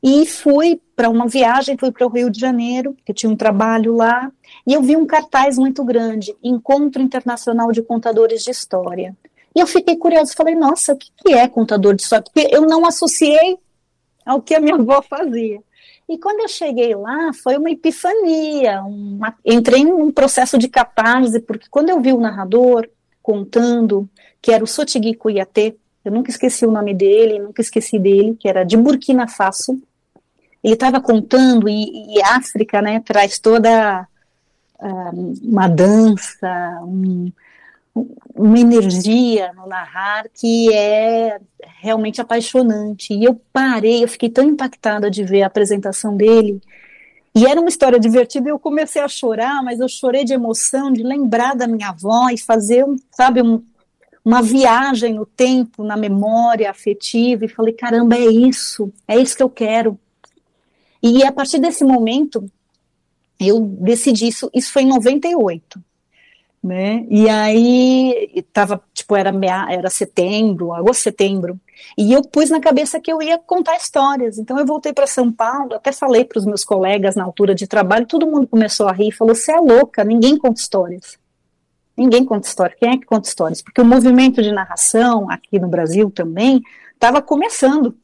E 0.02 0.26
fui 0.26 0.82
para 0.96 1.10
uma 1.10 1.28
viagem, 1.28 1.78
fui 1.78 1.92
para 1.92 2.06
o 2.06 2.10
Rio 2.10 2.30
de 2.30 2.40
Janeiro, 2.40 2.96
que 3.06 3.12
eu 3.12 3.16
tinha 3.16 3.32
um 3.32 3.38
trabalho 3.38 3.96
lá, 3.96 4.30
e 4.68 4.74
eu 4.74 4.82
vi 4.82 4.98
um 4.98 5.06
cartaz 5.06 5.58
muito 5.58 5.84
grande, 5.84 6.36
Encontro 6.44 7.02
Internacional 7.02 7.72
de 7.72 7.82
Contadores 7.82 8.44
de 8.44 8.52
História. 8.52 9.16
E 9.56 9.60
eu 9.60 9.68
fiquei 9.68 9.96
curiosa, 9.96 10.34
falei, 10.36 10.56
nossa, 10.56 10.94
o 10.94 10.98
que 10.98 11.12
é 11.34 11.48
contador 11.48 11.96
de 11.96 12.02
história? 12.02 12.24
Porque 12.24 12.54
eu 12.54 12.64
não 12.64 12.86
associei 12.86 13.58
ao 14.26 14.42
que 14.42 14.56
a 14.56 14.60
minha 14.60 14.76
avó 14.76 15.02
fazia. 15.02 15.62
E 16.08 16.18
quando 16.18 16.42
eu 16.42 16.48
cheguei 16.48 16.96
lá, 16.96 17.32
foi 17.34 17.58
uma 17.58 17.72
epifania. 17.72 18.82
Uma, 18.84 19.36
entrei 19.46 19.82
em 19.82 19.92
um 19.92 20.12
processo 20.12 20.58
de 20.58 20.68
catarse, 20.68 21.40
porque 21.40 21.68
quando 21.70 21.90
eu 21.90 22.02
vi 22.02 22.12
o 22.12 22.20
narrador 22.20 22.88
contando 23.22 24.10
que 24.42 24.52
era 24.52 24.64
o 24.64 24.68
Sotigui 24.68 25.16
Cuiatê, 25.16 25.78
eu 26.04 26.12
nunca 26.12 26.30
esqueci 26.30 26.66
o 26.66 26.72
nome 26.72 26.94
dele, 26.94 27.40
nunca 27.40 27.62
esqueci 27.62 27.98
dele, 27.98 28.36
que 28.38 28.50
era 28.50 28.66
de 28.66 28.76
Burkina 28.76 29.28
Faso. 29.28 29.82
Ele 30.62 30.74
estava 30.74 31.00
contando, 31.00 31.70
e, 31.70 32.16
e 32.16 32.22
África 32.22 32.82
né, 32.82 33.00
traz 33.00 33.40
toda 33.40 34.06
uh, 34.80 35.34
uma 35.42 35.68
dança, 35.70 36.80
um, 36.84 37.32
uma 37.96 38.60
energia 38.60 39.54
no 39.54 39.68
narrar 39.68 40.26
que 40.34 40.74
é 40.74 41.40
realmente 41.80 42.20
apaixonante. 42.20 43.14
E 43.14 43.24
eu 43.24 43.40
parei, 43.52 44.04
eu 44.04 44.08
fiquei 44.08 44.30
tão 44.30 44.44
impactada 44.46 45.10
de 45.10 45.24
ver 45.24 45.44
a 45.44 45.48
apresentação 45.48 46.18
dele. 46.18 46.60
E 47.36 47.46
era 47.46 47.60
uma 47.60 47.70
história 47.70 48.00
divertida, 48.00 48.50
eu 48.50 48.60
comecei 48.60 49.02
a 49.02 49.08
chorar, 49.08 49.64
mas 49.64 49.80
eu 49.80 49.88
chorei 49.88 50.24
de 50.24 50.34
emoção, 50.34 50.92
de 50.92 51.02
lembrar 51.04 51.56
da 51.56 51.68
minha 51.68 51.90
avó 51.90 52.30
e 52.30 52.38
fazer, 52.38 52.86
sabe, 53.12 53.42
um, 53.42 53.64
uma 54.24 54.42
viagem 54.42 55.14
no 55.14 55.26
tempo, 55.26 55.84
na 55.84 55.98
memória 55.98 56.70
afetiva, 56.70 57.46
e 57.46 57.50
falei, 57.50 57.74
caramba, 57.74 58.16
é 58.16 58.26
isso, 58.26 58.92
é 59.08 59.18
isso 59.18 59.36
que 59.36 59.44
eu 59.44 59.50
quero. 59.50 60.00
E 61.02 61.24
a 61.24 61.32
partir 61.32 61.60
desse 61.60 61.84
momento, 61.84 62.46
eu 63.40 63.60
decidi 63.60 64.28
isso, 64.28 64.50
isso 64.54 64.72
foi 64.72 64.84
em 64.84 64.88
98 64.88 65.82
né? 66.64 67.06
E 67.10 67.28
aí 67.28 68.44
tava, 68.54 68.82
tipo, 68.94 69.16
era 69.16 69.32
mea, 69.34 69.68
era 69.70 69.90
setembro, 69.90 70.74
agosto, 70.74 71.02
setembro. 71.02 71.60
E 71.98 72.14
eu 72.14 72.22
pus 72.22 72.50
na 72.50 72.62
cabeça 72.62 73.02
que 73.02 73.12
eu 73.12 73.22
ia 73.22 73.38
contar 73.38 73.76
histórias. 73.76 74.38
Então 74.38 74.58
eu 74.58 74.66
voltei 74.66 74.94
para 74.94 75.06
São 75.06 75.32
Paulo, 75.32 75.76
até 75.76 75.92
falei 75.92 76.24
para 76.24 76.40
os 76.40 76.46
meus 76.46 76.64
colegas 76.64 77.16
na 77.16 77.24
altura 77.26 77.54
de 77.54 77.68
trabalho, 77.68 78.08
todo 78.08 78.26
mundo 78.26 78.48
começou 78.48 78.88
a 78.88 78.94
rir, 78.94 79.12
falou: 79.12 79.36
"Você 79.36 79.52
é 79.52 79.60
louca, 79.60 80.04
ninguém 80.06 80.38
conta 80.38 80.62
histórias". 80.62 81.18
Ninguém 81.96 82.26
conta 82.26 82.48
história. 82.48 82.76
Quem 82.80 82.92
é 82.92 82.98
que 82.98 83.06
conta 83.06 83.28
histórias? 83.28 83.62
Porque 83.62 83.82
o 83.82 83.86
movimento 83.86 84.42
de 84.42 84.52
narração 84.52 85.30
aqui 85.30 85.60
no 85.60 85.68
Brasil 85.68 86.10
também 86.10 86.62
estava 86.94 87.22
começando. 87.22 87.96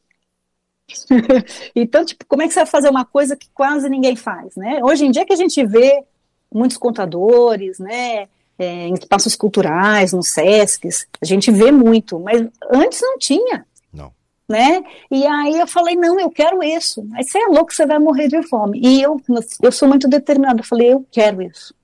então, 1.74 2.04
tipo, 2.04 2.24
como 2.26 2.42
é 2.42 2.46
que 2.46 2.52
você 2.54 2.60
vai 2.60 2.66
fazer 2.66 2.88
uma 2.88 3.04
coisa 3.04 3.36
que 3.36 3.48
quase 3.52 3.88
ninguém 3.88 4.14
faz, 4.14 4.54
né? 4.54 4.80
Hoje 4.84 5.06
em 5.06 5.10
dia 5.10 5.26
que 5.26 5.32
a 5.32 5.36
gente 5.36 5.64
vê 5.64 6.04
muitos 6.52 6.76
contadores, 6.76 7.78
né? 7.78 8.28
É, 8.60 8.88
em 8.88 8.92
espaços 8.92 9.34
culturais, 9.34 10.12
nos 10.12 10.28
SESCs, 10.28 11.06
a 11.18 11.24
gente 11.24 11.50
vê 11.50 11.72
muito, 11.72 12.20
mas 12.20 12.46
antes 12.70 13.00
não 13.00 13.16
tinha. 13.16 13.66
Não. 13.90 14.12
Né? 14.46 14.84
E 15.10 15.26
aí 15.26 15.58
eu 15.58 15.66
falei, 15.66 15.96
não, 15.96 16.20
eu 16.20 16.28
quero 16.28 16.62
isso. 16.62 17.02
Aí 17.14 17.24
você 17.24 17.38
é 17.38 17.46
louco, 17.46 17.72
você 17.72 17.86
vai 17.86 17.98
morrer 17.98 18.28
de 18.28 18.42
fome. 18.42 18.78
E 18.84 19.00
eu, 19.00 19.18
eu 19.62 19.72
sou 19.72 19.88
muito 19.88 20.06
determinada, 20.06 20.60
eu 20.60 20.64
falei, 20.64 20.92
eu 20.92 21.06
quero 21.10 21.40
isso. 21.40 21.74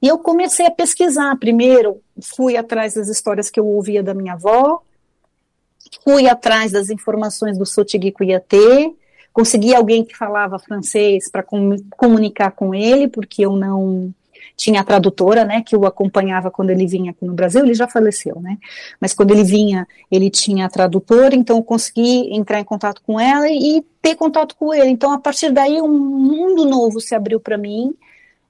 E 0.00 0.06
eu 0.06 0.16
comecei 0.16 0.64
a 0.66 0.70
pesquisar. 0.70 1.36
Primeiro, 1.40 2.00
fui 2.36 2.56
atrás 2.56 2.94
das 2.94 3.08
histórias 3.08 3.50
que 3.50 3.58
eu 3.58 3.66
ouvia 3.66 4.00
da 4.00 4.14
minha 4.14 4.34
avó, 4.34 4.82
fui 6.04 6.28
atrás 6.28 6.70
das 6.70 6.88
informações 6.88 7.58
do 7.58 7.66
Sotigui 7.66 8.12
Cuiatê, 8.12 8.94
consegui 9.32 9.74
alguém 9.74 10.04
que 10.04 10.16
falava 10.16 10.56
francês 10.56 11.28
para 11.28 11.42
com, 11.42 11.76
comunicar 11.96 12.52
com 12.52 12.72
ele, 12.72 13.08
porque 13.08 13.44
eu 13.44 13.56
não 13.56 14.14
tinha 14.56 14.80
a 14.80 14.84
tradutora, 14.84 15.44
né, 15.44 15.62
que 15.62 15.76
o 15.76 15.84
acompanhava 15.84 16.50
quando 16.50 16.70
ele 16.70 16.86
vinha 16.86 17.10
aqui 17.10 17.24
no 17.24 17.34
Brasil, 17.34 17.62
ele 17.62 17.74
já 17.74 17.86
faleceu, 17.86 18.40
né, 18.40 18.56
mas 18.98 19.12
quando 19.12 19.32
ele 19.32 19.44
vinha, 19.44 19.86
ele 20.10 20.30
tinha 20.30 20.64
a 20.64 20.70
tradutora, 20.70 21.34
então 21.34 21.58
eu 21.58 21.62
consegui 21.62 22.34
entrar 22.34 22.58
em 22.58 22.64
contato 22.64 23.02
com 23.02 23.20
ela 23.20 23.48
e 23.48 23.84
ter 24.00 24.14
contato 24.14 24.56
com 24.56 24.72
ele, 24.72 24.88
então 24.88 25.12
a 25.12 25.18
partir 25.18 25.52
daí 25.52 25.80
um 25.80 25.88
mundo 25.88 26.64
novo 26.64 27.00
se 27.00 27.14
abriu 27.14 27.38
para 27.38 27.58
mim, 27.58 27.94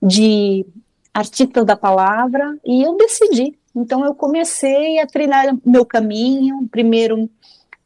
de 0.00 0.64
artista 1.12 1.64
da 1.64 1.74
palavra, 1.74 2.56
e 2.64 2.82
eu 2.82 2.96
decidi, 2.96 3.58
então 3.74 4.04
eu 4.04 4.14
comecei 4.14 5.00
a 5.00 5.06
treinar 5.06 5.56
meu 5.64 5.84
caminho, 5.84 6.68
primeiro 6.70 7.28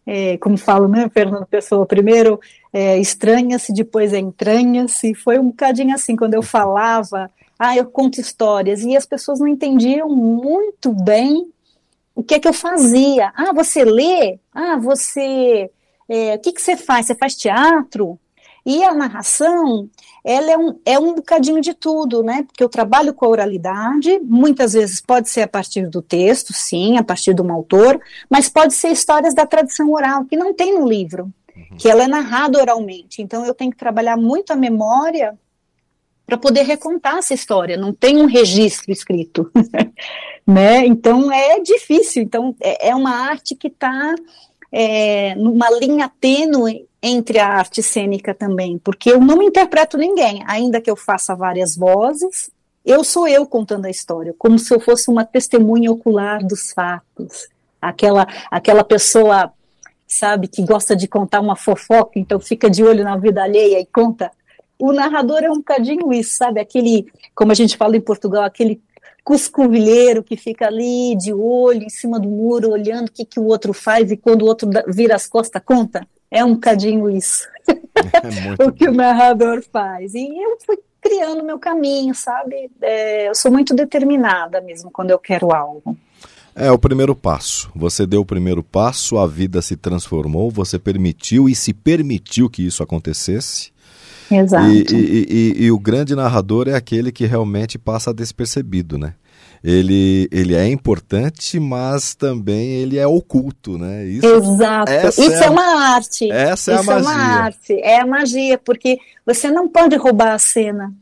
é, 0.06 0.36
como 0.38 0.58
falo, 0.58 0.88
né, 0.88 1.08
Fernando 1.12 1.46
Pessoa, 1.46 1.86
primeiro 1.86 2.40
é, 2.72 2.98
estranha-se, 2.98 3.72
depois 3.72 4.12
é 4.12 4.18
entranha-se, 4.18 5.14
foi 5.14 5.38
um 5.38 5.46
bocadinho 5.46 5.94
assim, 5.94 6.16
quando 6.16 6.34
eu 6.34 6.42
falava 6.42 7.30
ah, 7.62 7.76
eu 7.76 7.84
conto 7.84 8.18
histórias, 8.18 8.80
e 8.80 8.96
as 8.96 9.04
pessoas 9.04 9.38
não 9.38 9.46
entendiam 9.46 10.08
muito 10.08 10.94
bem 10.94 11.52
o 12.14 12.22
que 12.22 12.34
é 12.34 12.40
que 12.40 12.48
eu 12.48 12.54
fazia. 12.54 13.30
Ah, 13.36 13.52
você 13.52 13.84
lê? 13.84 14.38
Ah, 14.50 14.78
você. 14.78 15.70
É, 16.08 16.36
o 16.36 16.38
que, 16.38 16.52
que 16.52 16.62
você 16.62 16.74
faz? 16.74 17.04
Você 17.04 17.14
faz 17.14 17.36
teatro? 17.36 18.18
E 18.64 18.82
a 18.82 18.94
narração, 18.94 19.90
ela 20.24 20.50
é 20.50 20.56
um, 20.56 20.78
é 20.86 20.98
um 20.98 21.14
bocadinho 21.14 21.60
de 21.60 21.74
tudo, 21.74 22.22
né? 22.22 22.44
Porque 22.44 22.64
eu 22.64 22.68
trabalho 22.68 23.12
com 23.12 23.26
a 23.26 23.28
oralidade, 23.28 24.18
muitas 24.20 24.72
vezes 24.72 25.02
pode 25.02 25.28
ser 25.28 25.42
a 25.42 25.48
partir 25.48 25.86
do 25.86 26.00
texto, 26.00 26.54
sim, 26.54 26.96
a 26.96 27.04
partir 27.04 27.34
de 27.34 27.42
um 27.42 27.52
autor, 27.52 28.00
mas 28.28 28.48
pode 28.48 28.72
ser 28.72 28.88
histórias 28.88 29.34
da 29.34 29.44
tradição 29.44 29.92
oral, 29.92 30.24
que 30.24 30.36
não 30.36 30.54
tem 30.54 30.78
no 30.78 30.88
livro, 30.88 31.30
uhum. 31.54 31.76
que 31.76 31.90
ela 31.90 32.04
é 32.04 32.08
narrada 32.08 32.58
oralmente. 32.58 33.20
Então 33.20 33.44
eu 33.44 33.54
tenho 33.54 33.70
que 33.70 33.76
trabalhar 33.76 34.16
muito 34.16 34.50
a 34.50 34.56
memória 34.56 35.38
para 36.30 36.38
poder 36.38 36.62
recontar 36.62 37.16
essa 37.16 37.34
história, 37.34 37.76
não 37.76 37.92
tem 37.92 38.22
um 38.22 38.26
registro 38.26 38.92
escrito, 38.92 39.50
né? 40.46 40.86
Então 40.86 41.30
é 41.32 41.58
difícil. 41.58 42.22
Então 42.22 42.54
é, 42.60 42.90
é 42.90 42.94
uma 42.94 43.10
arte 43.10 43.56
que 43.56 43.66
está 43.66 44.14
é, 44.70 45.34
numa 45.34 45.68
linha 45.70 46.08
tênue 46.20 46.86
entre 47.02 47.40
a 47.40 47.48
arte 47.48 47.82
cênica 47.82 48.32
também, 48.32 48.78
porque 48.78 49.10
eu 49.10 49.20
não 49.20 49.42
interpreto 49.42 49.98
ninguém, 49.98 50.44
ainda 50.46 50.80
que 50.80 50.88
eu 50.88 50.94
faça 50.94 51.34
várias 51.34 51.74
vozes, 51.74 52.48
eu 52.86 53.02
sou 53.02 53.26
eu 53.26 53.44
contando 53.44 53.86
a 53.86 53.90
história, 53.90 54.32
como 54.38 54.56
se 54.56 54.72
eu 54.72 54.78
fosse 54.78 55.10
uma 55.10 55.24
testemunha 55.24 55.90
ocular 55.90 56.46
dos 56.46 56.70
fatos, 56.70 57.48
aquela 57.82 58.28
aquela 58.50 58.84
pessoa 58.84 59.52
sabe 60.06 60.46
que 60.46 60.62
gosta 60.62 60.94
de 60.94 61.08
contar 61.08 61.40
uma 61.40 61.56
fofoca, 61.56 62.20
então 62.20 62.38
fica 62.38 62.70
de 62.70 62.84
olho 62.84 63.02
na 63.02 63.16
vida 63.16 63.42
alheia 63.42 63.80
e 63.80 63.86
conta 63.86 64.30
o 64.80 64.92
narrador 64.92 65.42
é 65.42 65.50
um 65.50 65.56
bocadinho 65.56 66.12
isso, 66.12 66.36
sabe? 66.36 66.60
Aquele, 66.60 67.06
como 67.34 67.52
a 67.52 67.54
gente 67.54 67.76
fala 67.76 67.96
em 67.96 68.00
Portugal, 68.00 68.44
aquele 68.44 68.80
cuscovilheiro 69.22 70.22
que 70.22 70.36
fica 70.36 70.66
ali 70.66 71.14
de 71.16 71.32
olho 71.32 71.82
em 71.82 71.90
cima 71.90 72.18
do 72.18 72.28
muro, 72.28 72.70
olhando 72.70 73.08
o 73.08 73.12
que, 73.12 73.24
que 73.24 73.38
o 73.38 73.44
outro 73.44 73.72
faz 73.72 74.10
e 74.10 74.16
quando 74.16 74.42
o 74.42 74.46
outro 74.46 74.68
vira 74.88 75.14
as 75.14 75.26
costas, 75.26 75.62
conta. 75.64 76.06
É 76.30 76.44
um 76.44 76.54
bocadinho 76.54 77.10
isso. 77.10 77.46
É 78.58 78.64
o 78.64 78.72
que 78.72 78.88
o 78.88 78.92
narrador 78.92 79.62
faz. 79.72 80.14
E 80.14 80.26
eu 80.26 80.56
fui 80.64 80.78
criando 81.00 81.44
meu 81.44 81.58
caminho, 81.58 82.14
sabe? 82.14 82.70
É, 82.80 83.28
eu 83.28 83.34
sou 83.34 83.50
muito 83.50 83.74
determinada 83.74 84.60
mesmo 84.60 84.90
quando 84.90 85.10
eu 85.10 85.18
quero 85.18 85.52
algo. 85.52 85.96
É 86.54 86.70
o 86.70 86.78
primeiro 86.78 87.14
passo. 87.14 87.70
Você 87.74 88.06
deu 88.06 88.20
o 88.20 88.26
primeiro 88.26 88.62
passo, 88.62 89.18
a 89.18 89.26
vida 89.26 89.62
se 89.62 89.76
transformou, 89.76 90.50
você 90.50 90.78
permitiu 90.78 91.48
e 91.48 91.54
se 91.54 91.72
permitiu 91.72 92.50
que 92.50 92.66
isso 92.66 92.82
acontecesse. 92.82 93.72
Exato. 94.30 94.68
E, 94.68 94.86
e, 94.90 95.26
e, 95.28 95.64
e, 95.64 95.70
o 95.72 95.78
grande 95.78 96.14
narrador 96.14 96.68
é 96.68 96.74
aquele 96.74 97.10
que 97.10 97.26
realmente 97.26 97.78
passa 97.78 98.14
despercebido, 98.14 98.96
né? 98.96 99.14
Ele, 99.62 100.26
ele 100.32 100.54
é 100.54 100.66
importante, 100.66 101.60
mas 101.60 102.14
também 102.14 102.70
ele 102.70 102.96
é 102.96 103.06
oculto, 103.06 103.76
né? 103.76 104.06
Isso, 104.06 104.26
Exato. 104.26 104.92
Isso 105.08 105.22
é, 105.22 105.44
é, 105.44 105.50
uma 105.50 105.94
arte. 105.94 106.32
Essa 106.32 106.72
é 106.72 106.74
Isso 106.76 106.90
a 106.90 106.94
magia. 106.94 107.10
é 107.10 107.14
uma 107.14 107.22
arte. 107.22 107.72
É 107.80 108.00
a 108.00 108.06
magia, 108.06 108.58
porque 108.58 108.98
você 109.26 109.50
não 109.50 109.68
pode 109.68 109.96
roubar 109.96 110.32
a 110.34 110.38
cena. 110.38 110.92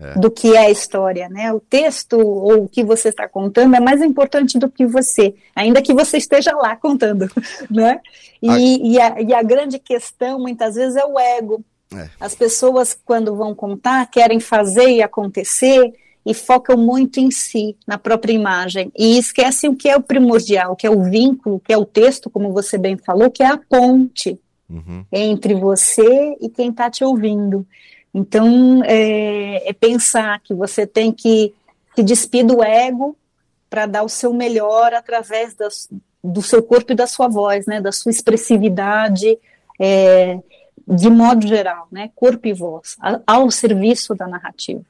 É. 0.00 0.16
do 0.16 0.30
que 0.30 0.54
é 0.54 0.66
a 0.66 0.70
história, 0.70 1.28
né? 1.28 1.52
O 1.52 1.58
texto 1.58 2.20
ou 2.20 2.62
o 2.62 2.68
que 2.68 2.84
você 2.84 3.08
está 3.08 3.28
contando 3.28 3.74
é 3.74 3.80
mais 3.80 4.00
importante 4.00 4.56
do 4.56 4.70
que 4.70 4.86
você, 4.86 5.34
ainda 5.56 5.82
que 5.82 5.92
você 5.92 6.18
esteja 6.18 6.52
lá 6.52 6.76
contando, 6.76 7.28
né? 7.68 8.00
E 8.40 8.48
a... 8.48 8.60
E, 8.60 9.00
a, 9.00 9.20
e 9.22 9.34
a 9.34 9.42
grande 9.42 9.76
questão 9.80 10.38
muitas 10.38 10.76
vezes 10.76 10.94
é 10.94 11.04
o 11.04 11.18
ego, 11.18 11.64
é. 11.94 12.10
As 12.20 12.34
pessoas, 12.34 12.98
quando 13.04 13.34
vão 13.34 13.54
contar, 13.54 14.10
querem 14.10 14.40
fazer 14.40 14.90
e 14.90 15.02
acontecer 15.02 15.92
e 16.24 16.34
focam 16.34 16.76
muito 16.76 17.18
em 17.18 17.30
si, 17.30 17.76
na 17.86 17.96
própria 17.96 18.32
imagem, 18.32 18.92
e 18.96 19.18
esquecem 19.18 19.70
o 19.70 19.76
que 19.76 19.88
é 19.88 19.96
o 19.96 20.02
primordial, 20.02 20.76
que 20.76 20.86
é 20.86 20.90
o 20.90 21.04
vínculo, 21.04 21.60
que 21.60 21.72
é 21.72 21.78
o 21.78 21.86
texto, 21.86 22.28
como 22.28 22.52
você 22.52 22.76
bem 22.76 22.98
falou, 22.98 23.30
que 23.30 23.42
é 23.42 23.46
a 23.46 23.56
ponte 23.56 24.38
uhum. 24.68 25.04
entre 25.10 25.54
você 25.54 26.36
e 26.40 26.50
quem 26.50 26.68
está 26.68 26.90
te 26.90 27.02
ouvindo. 27.02 27.66
Então, 28.12 28.82
é, 28.84 29.70
é, 29.70 29.72
pensar 29.72 30.40
que 30.40 30.52
você 30.52 30.86
tem 30.86 31.12
que 31.12 31.54
se 31.94 32.02
despir 32.02 32.44
do 32.44 32.62
ego 32.62 33.16
para 33.70 33.86
dar 33.86 34.02
o 34.02 34.08
seu 34.08 34.32
melhor 34.34 34.92
através 34.92 35.54
das, 35.54 35.88
do 36.22 36.42
seu 36.42 36.62
corpo 36.62 36.92
e 36.92 36.96
da 36.96 37.06
sua 37.06 37.28
voz, 37.28 37.66
né, 37.66 37.80
da 37.80 37.92
sua 37.92 38.10
expressividade, 38.10 39.38
é, 39.80 40.38
de 40.86 41.10
modo 41.10 41.46
geral, 41.46 41.88
né, 41.90 42.10
corpo 42.14 42.46
e 42.46 42.52
voz, 42.52 42.96
ao 43.26 43.50
serviço 43.50 44.14
da 44.14 44.26
narrativa. 44.26 44.82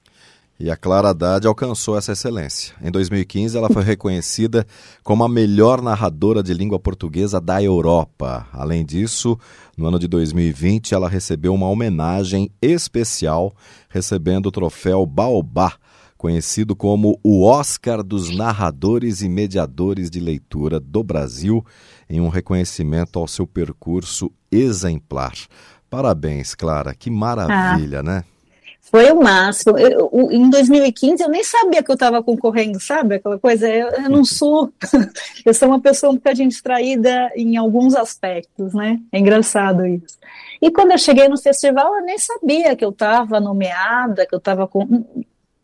E 0.60 0.72
a 0.72 0.76
Clara 0.76 1.10
Haddad 1.10 1.46
alcançou 1.46 1.96
essa 1.96 2.10
excelência. 2.10 2.74
Em 2.82 2.90
2015, 2.90 3.56
ela 3.56 3.68
foi 3.68 3.84
reconhecida 3.84 4.66
como 5.04 5.22
a 5.22 5.28
melhor 5.28 5.80
narradora 5.80 6.42
de 6.42 6.52
língua 6.52 6.80
portuguesa 6.80 7.40
da 7.40 7.62
Europa. 7.62 8.48
Além 8.52 8.84
disso, 8.84 9.38
no 9.76 9.86
ano 9.86 10.00
de 10.00 10.08
2020, 10.08 10.94
ela 10.94 11.08
recebeu 11.08 11.54
uma 11.54 11.68
homenagem 11.68 12.50
especial, 12.60 13.54
recebendo 13.88 14.46
o 14.46 14.50
troféu 14.50 15.06
Baobá, 15.06 15.74
conhecido 16.16 16.74
como 16.74 17.20
o 17.22 17.44
Oscar 17.44 18.02
dos 18.02 18.36
Narradores 18.36 19.22
e 19.22 19.28
Mediadores 19.28 20.10
de 20.10 20.18
Leitura 20.18 20.80
do 20.80 21.04
Brasil, 21.04 21.64
em 22.10 22.20
um 22.20 22.28
reconhecimento 22.28 23.20
ao 23.20 23.28
seu 23.28 23.46
percurso 23.46 24.28
exemplar. 24.50 25.34
Parabéns, 25.90 26.54
Clara. 26.54 26.94
Que 26.94 27.10
maravilha, 27.10 28.00
ah, 28.00 28.02
né? 28.02 28.24
Foi 28.90 29.10
o 29.12 29.20
máximo. 29.20 29.76
Eu, 29.76 30.10
eu, 30.12 30.32
em 30.32 30.48
2015 30.48 31.22
eu 31.22 31.28
nem 31.28 31.44
sabia 31.44 31.82
que 31.82 31.90
eu 31.90 31.94
estava 31.94 32.22
concorrendo, 32.22 32.80
sabe? 32.80 33.16
Aquela 33.16 33.38
coisa, 33.38 33.68
eu, 33.68 33.88
eu, 33.88 34.08
não 34.08 34.24
sou. 34.24 34.72
eu 35.44 35.52
sou 35.52 35.68
uma 35.68 35.80
pessoa 35.80 36.12
um 36.12 36.16
bocadinho 36.16 36.48
distraída 36.48 37.30
em 37.36 37.56
alguns 37.56 37.94
aspectos, 37.94 38.72
né? 38.72 38.98
É 39.12 39.18
engraçado 39.18 39.84
isso. 39.86 40.18
E 40.60 40.70
quando 40.70 40.92
eu 40.92 40.98
cheguei 40.98 41.28
no 41.28 41.36
festival, 41.36 41.96
eu 41.96 42.02
nem 42.02 42.18
sabia 42.18 42.74
que 42.74 42.84
eu 42.84 42.90
estava 42.90 43.38
nomeada, 43.38 44.26
que 44.26 44.34
eu 44.34 44.38
estava 44.38 44.66
com. 44.66 45.04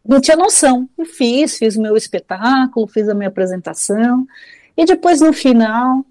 Não 0.07 0.21
tinha 0.21 0.37
noção. 0.37 0.87
E 0.99 1.07
fiz, 1.07 1.57
fiz 1.57 1.77
o 1.77 1.83
meu 1.83 1.97
espetáculo, 1.97 2.87
fiz 2.87 3.09
a 3.09 3.15
minha 3.15 3.29
apresentação. 3.29 4.27
E 4.77 4.85
depois, 4.85 5.23
no 5.23 5.33
final, 5.33 6.05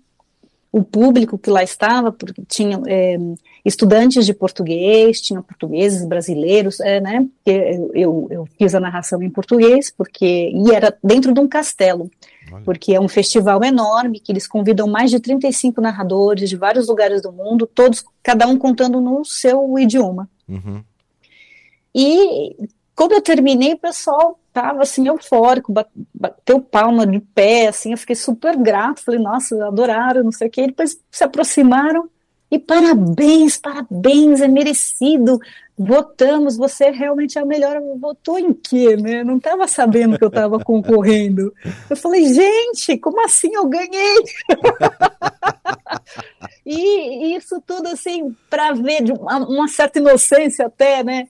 o 0.71 0.84
público 0.84 1.38
que 1.38 1.52
lá 1.52 1.62
estava, 1.62 2.12
porque 2.12 2.41
tinha 2.47 2.82
é, 2.88 3.19
estudantes 3.65 4.26
de 4.26 4.34
português, 4.34 5.21
tinha 5.21 5.41
portugueses 5.41 6.06
brasileiros, 6.06 6.80
é, 6.82 6.99
né? 6.99 7.26
Eu, 7.45 7.91
eu, 7.93 8.28
eu, 8.30 8.45
fiz 8.58 8.76
a 8.76 8.80
narração 8.80 9.21
em 9.23 9.30
português, 9.30 9.89
porque 9.89 10.52
e 10.54 10.71
era 10.71 10.97
dentro 11.02 11.34
de 11.34 11.39
um 11.39 11.47
castelo, 11.47 12.12
Olha. 12.52 12.63
porque 12.65 12.93
é 12.93 12.99
um 12.99 13.08
festival 13.08 13.63
enorme 13.63 14.19
que 14.19 14.32
eles 14.32 14.47
convidam 14.47 14.88
mais 14.88 15.12
de 15.12 15.19
35 15.19 15.80
narradores 15.80 16.49
de 16.49 16.58
vários 16.58 16.88
lugares 16.88 17.21
do 17.21 17.32
mundo, 17.32 17.65
todos, 17.65 18.04
cada 18.21 18.45
um 18.47 18.58
contando 18.58 18.99
no 18.99 19.23
seu 19.23 19.80
idioma. 19.80 20.30
Uhum. 20.47 20.84
E 21.95 22.58
quando 22.93 23.13
eu 23.13 23.21
terminei, 23.21 23.73
o 23.73 23.80
pessoal 23.80 24.39
tava 24.52 24.84
assim 24.84 25.08
eufórico, 25.08 25.73
bateu 26.13 26.62
palma 26.62 27.08
de 27.08 27.19
pé, 27.19 27.67
assim, 27.67 27.91
eu 27.91 27.97
fiquei 27.97 28.15
super 28.15 28.56
grato, 28.58 29.04
falei, 29.04 29.19
nossa, 29.19 29.65
adoraram, 29.65 30.23
não 30.23 30.32
sei 30.32 30.47
o 30.47 30.52
que, 30.52 30.62
e 30.62 30.67
depois 30.67 30.99
se 31.10 31.23
aproximaram 31.23 32.08
e 32.54 32.60
parabéns, 32.60 33.58
parabéns, 33.58 34.39
é 34.39 34.48
merecido, 34.48 35.39
votamos, 35.76 36.56
você 36.56 36.92
realmente 36.92 37.36
é 37.36 37.42
a 37.42 37.46
melhor, 37.46 37.82
votou 38.00 38.38
em 38.38 38.54
quê, 38.54 38.96
né, 38.96 39.24
não 39.24 39.38
estava 39.38 39.68
sabendo 39.68 40.20
que 40.20 40.24
eu 40.24 40.28
estava 40.28 40.60
concorrendo, 40.60 41.52
eu 41.89 41.98
falei, 41.98 42.32
gente, 42.32 42.96
como 43.00 43.26
assim 43.26 43.56
eu 43.56 43.66
ganhei? 43.66 44.24
e, 46.63 47.36
isso 47.36 47.60
tudo 47.66 47.88
assim, 47.88 48.36
para 48.52 48.72
ver 48.74 49.02
de 49.02 49.13
uma, 49.13 49.39
uma 49.39 49.68
certa 49.68 49.98
inocência 49.98 50.68
até, 50.68 51.04
né, 51.04 51.28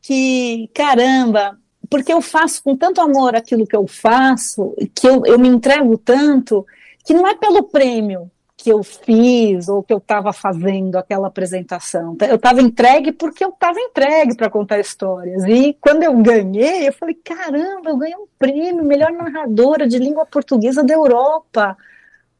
que, 0.00 0.70
caramba, 0.72 1.58
porque 1.90 2.10
eu 2.10 2.22
faço 2.22 2.62
com 2.62 2.74
tanto 2.74 3.02
amor 3.02 3.36
aquilo 3.36 3.66
que 3.66 3.76
eu 3.76 3.86
faço, 3.86 4.74
que 4.94 5.06
eu, 5.06 5.26
eu 5.26 5.38
me 5.38 5.46
entrego 5.46 5.98
tanto, 5.98 6.64
que 7.04 7.12
não 7.12 7.26
é 7.26 7.34
pelo 7.34 7.64
prêmio 7.64 8.30
que 8.56 8.70
eu 8.70 8.82
fiz 8.82 9.68
ou 9.68 9.82
que 9.82 9.92
eu 9.92 9.98
estava 9.98 10.32
fazendo 10.32 10.96
aquela 10.96 11.28
apresentação. 11.28 12.16
Eu 12.28 12.36
estava 12.36 12.62
entregue 12.62 13.12
porque 13.12 13.44
eu 13.44 13.48
estava 13.48 13.78
entregue 13.80 14.36
para 14.36 14.50
contar 14.50 14.78
histórias. 14.78 15.44
E 15.44 15.76
quando 15.80 16.02
eu 16.02 16.16
ganhei, 16.22 16.88
eu 16.88 16.92
falei: 16.92 17.14
caramba, 17.14 17.90
eu 17.90 17.96
ganhei 17.96 18.16
um 18.16 18.26
prêmio, 18.38 18.84
melhor 18.84 19.10
narradora 19.12 19.86
de 19.86 19.98
língua 19.98 20.24
portuguesa 20.24 20.82
da 20.82 20.94
Europa. 20.94 21.76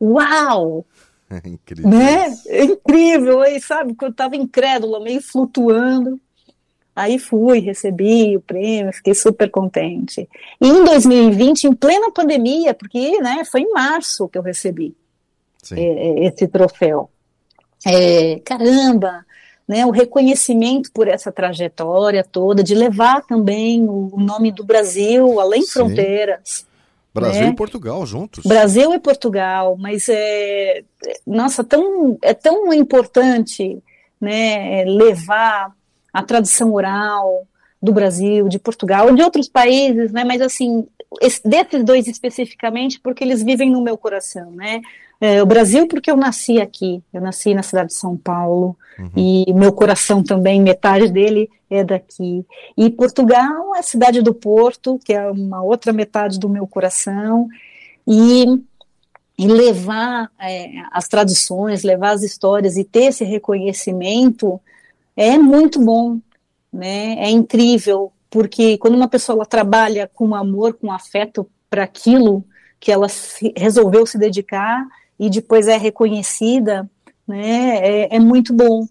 Uau! 0.00 0.86
É 1.28 1.40
incrível. 1.48 1.90
Né? 1.90 2.34
É 2.46 2.64
incrível, 2.64 3.44
e 3.44 3.60
sabe, 3.60 3.94
quando 3.94 4.10
eu 4.10 4.12
estava 4.12 4.36
incrédula, 4.36 5.00
meio 5.00 5.20
flutuando. 5.20 6.20
Aí 6.96 7.18
fui, 7.18 7.58
recebi 7.58 8.36
o 8.36 8.40
prêmio, 8.40 8.92
fiquei 8.92 9.16
super 9.16 9.50
contente. 9.50 10.28
E 10.60 10.68
em 10.68 10.84
2020, 10.84 11.64
em 11.64 11.74
plena 11.74 12.12
pandemia, 12.12 12.72
porque 12.72 13.18
né, 13.20 13.44
foi 13.50 13.62
em 13.62 13.72
março 13.72 14.28
que 14.28 14.38
eu 14.38 14.42
recebi 14.42 14.94
é, 15.72 15.80
é, 15.80 16.26
esse 16.26 16.46
troféu. 16.48 17.10
É, 17.86 18.40
caramba, 18.44 19.24
né, 19.66 19.84
o 19.84 19.90
reconhecimento 19.90 20.90
por 20.92 21.08
essa 21.08 21.30
trajetória 21.32 22.24
toda, 22.24 22.62
de 22.62 22.74
levar 22.74 23.22
também 23.22 23.86
o 23.88 24.16
nome 24.16 24.52
do 24.52 24.64
Brasil 24.64 25.40
além 25.40 25.62
Sim. 25.62 25.72
fronteiras. 25.72 26.66
Brasil 27.14 27.42
né? 27.42 27.48
e 27.48 27.54
Portugal 27.54 28.04
juntos. 28.04 28.44
Brasil 28.44 28.92
e 28.92 28.98
Portugal, 28.98 29.76
mas 29.78 30.08
é, 30.08 30.82
nossa, 31.24 31.62
tão, 31.62 32.18
é 32.20 32.34
tão 32.34 32.72
importante 32.72 33.80
né, 34.20 34.84
levar 34.84 35.72
a 36.12 36.22
tradição 36.22 36.72
oral 36.72 37.46
do 37.80 37.92
Brasil, 37.92 38.48
de 38.48 38.58
Portugal, 38.58 39.14
de 39.14 39.22
outros 39.22 39.48
países, 39.48 40.10
né? 40.10 40.24
Mas 40.24 40.40
assim, 40.40 40.86
desses 41.44 41.84
dois 41.84 42.06
especificamente, 42.06 43.00
porque 43.00 43.24
eles 43.24 43.42
vivem 43.42 43.70
no 43.70 43.82
meu 43.82 43.96
coração, 43.96 44.50
né? 44.50 44.80
É, 45.20 45.42
o 45.42 45.46
Brasil, 45.46 45.86
porque 45.86 46.10
eu 46.10 46.16
nasci 46.16 46.60
aqui, 46.60 47.02
eu 47.12 47.20
nasci 47.20 47.54
na 47.54 47.62
cidade 47.62 47.88
de 47.88 47.94
São 47.94 48.16
Paulo, 48.16 48.76
uhum. 48.98 49.10
e 49.16 49.52
meu 49.54 49.72
coração 49.72 50.22
também, 50.22 50.60
metade 50.60 51.10
dele 51.10 51.48
é 51.70 51.84
daqui. 51.84 52.44
E 52.76 52.90
Portugal 52.90 53.74
é 53.74 53.78
a 53.78 53.82
cidade 53.82 54.20
do 54.20 54.34
Porto, 54.34 55.00
que 55.04 55.12
é 55.12 55.30
uma 55.30 55.62
outra 55.62 55.92
metade 55.92 56.38
do 56.38 56.48
meu 56.48 56.66
coração, 56.66 57.48
e, 58.06 58.44
e 59.38 59.46
levar 59.46 60.30
é, 60.38 60.72
as 60.92 61.08
tradições, 61.08 61.82
levar 61.82 62.10
as 62.10 62.22
histórias 62.22 62.76
e 62.76 62.84
ter 62.84 63.04
esse 63.04 63.24
reconhecimento 63.24 64.60
é 65.16 65.38
muito 65.38 65.80
bom, 65.80 66.18
né? 66.72 67.14
É 67.18 67.30
incrível, 67.30 68.12
porque 68.34 68.76
quando 68.78 68.96
uma 68.96 69.06
pessoa 69.06 69.46
trabalha 69.46 70.10
com 70.12 70.34
amor, 70.34 70.74
com 70.74 70.90
afeto 70.90 71.48
para 71.70 71.84
aquilo 71.84 72.44
que 72.80 72.90
ela 72.90 73.08
se, 73.08 73.54
resolveu 73.56 74.04
se 74.04 74.18
dedicar 74.18 74.84
e 75.16 75.30
depois 75.30 75.68
é 75.68 75.76
reconhecida, 75.76 76.90
né? 77.28 77.76
É, 77.76 78.16
é 78.16 78.18
muito 78.18 78.52
bom. 78.52 78.88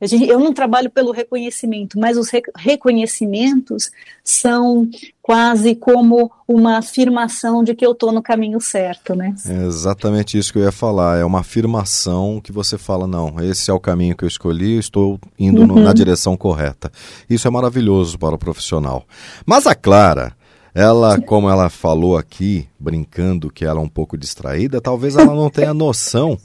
Eu 0.00 0.38
não 0.38 0.52
trabalho 0.52 0.90
pelo 0.90 1.10
reconhecimento, 1.10 1.98
mas 1.98 2.18
os 2.18 2.28
reconhecimentos 2.54 3.90
são 4.22 4.86
quase 5.22 5.74
como 5.74 6.30
uma 6.46 6.76
afirmação 6.78 7.64
de 7.64 7.74
que 7.74 7.84
eu 7.84 7.92
estou 7.92 8.12
no 8.12 8.22
caminho 8.22 8.60
certo, 8.60 9.14
né? 9.14 9.34
É 9.46 9.66
exatamente 9.66 10.36
isso 10.36 10.52
que 10.52 10.58
eu 10.58 10.64
ia 10.64 10.72
falar. 10.72 11.18
É 11.18 11.24
uma 11.24 11.40
afirmação 11.40 12.40
que 12.42 12.52
você 12.52 12.76
fala, 12.76 13.06
não, 13.06 13.40
esse 13.40 13.70
é 13.70 13.74
o 13.74 13.80
caminho 13.80 14.14
que 14.14 14.24
eu 14.24 14.28
escolhi, 14.28 14.78
estou 14.78 15.18
indo 15.38 15.62
uhum. 15.62 15.66
no, 15.66 15.80
na 15.80 15.94
direção 15.94 16.36
correta. 16.36 16.92
Isso 17.28 17.48
é 17.48 17.50
maravilhoso 17.50 18.18
para 18.18 18.34
o 18.34 18.38
profissional. 18.38 19.04
Mas 19.46 19.66
a 19.66 19.74
Clara, 19.74 20.36
ela, 20.74 21.18
como 21.22 21.48
ela 21.48 21.70
falou 21.70 22.18
aqui, 22.18 22.68
brincando 22.78 23.50
que 23.50 23.64
ela 23.64 23.80
é 23.80 23.82
um 23.82 23.88
pouco 23.88 24.16
distraída, 24.18 24.78
talvez 24.78 25.16
ela 25.16 25.34
não 25.34 25.48
tenha 25.48 25.72
noção 25.72 26.38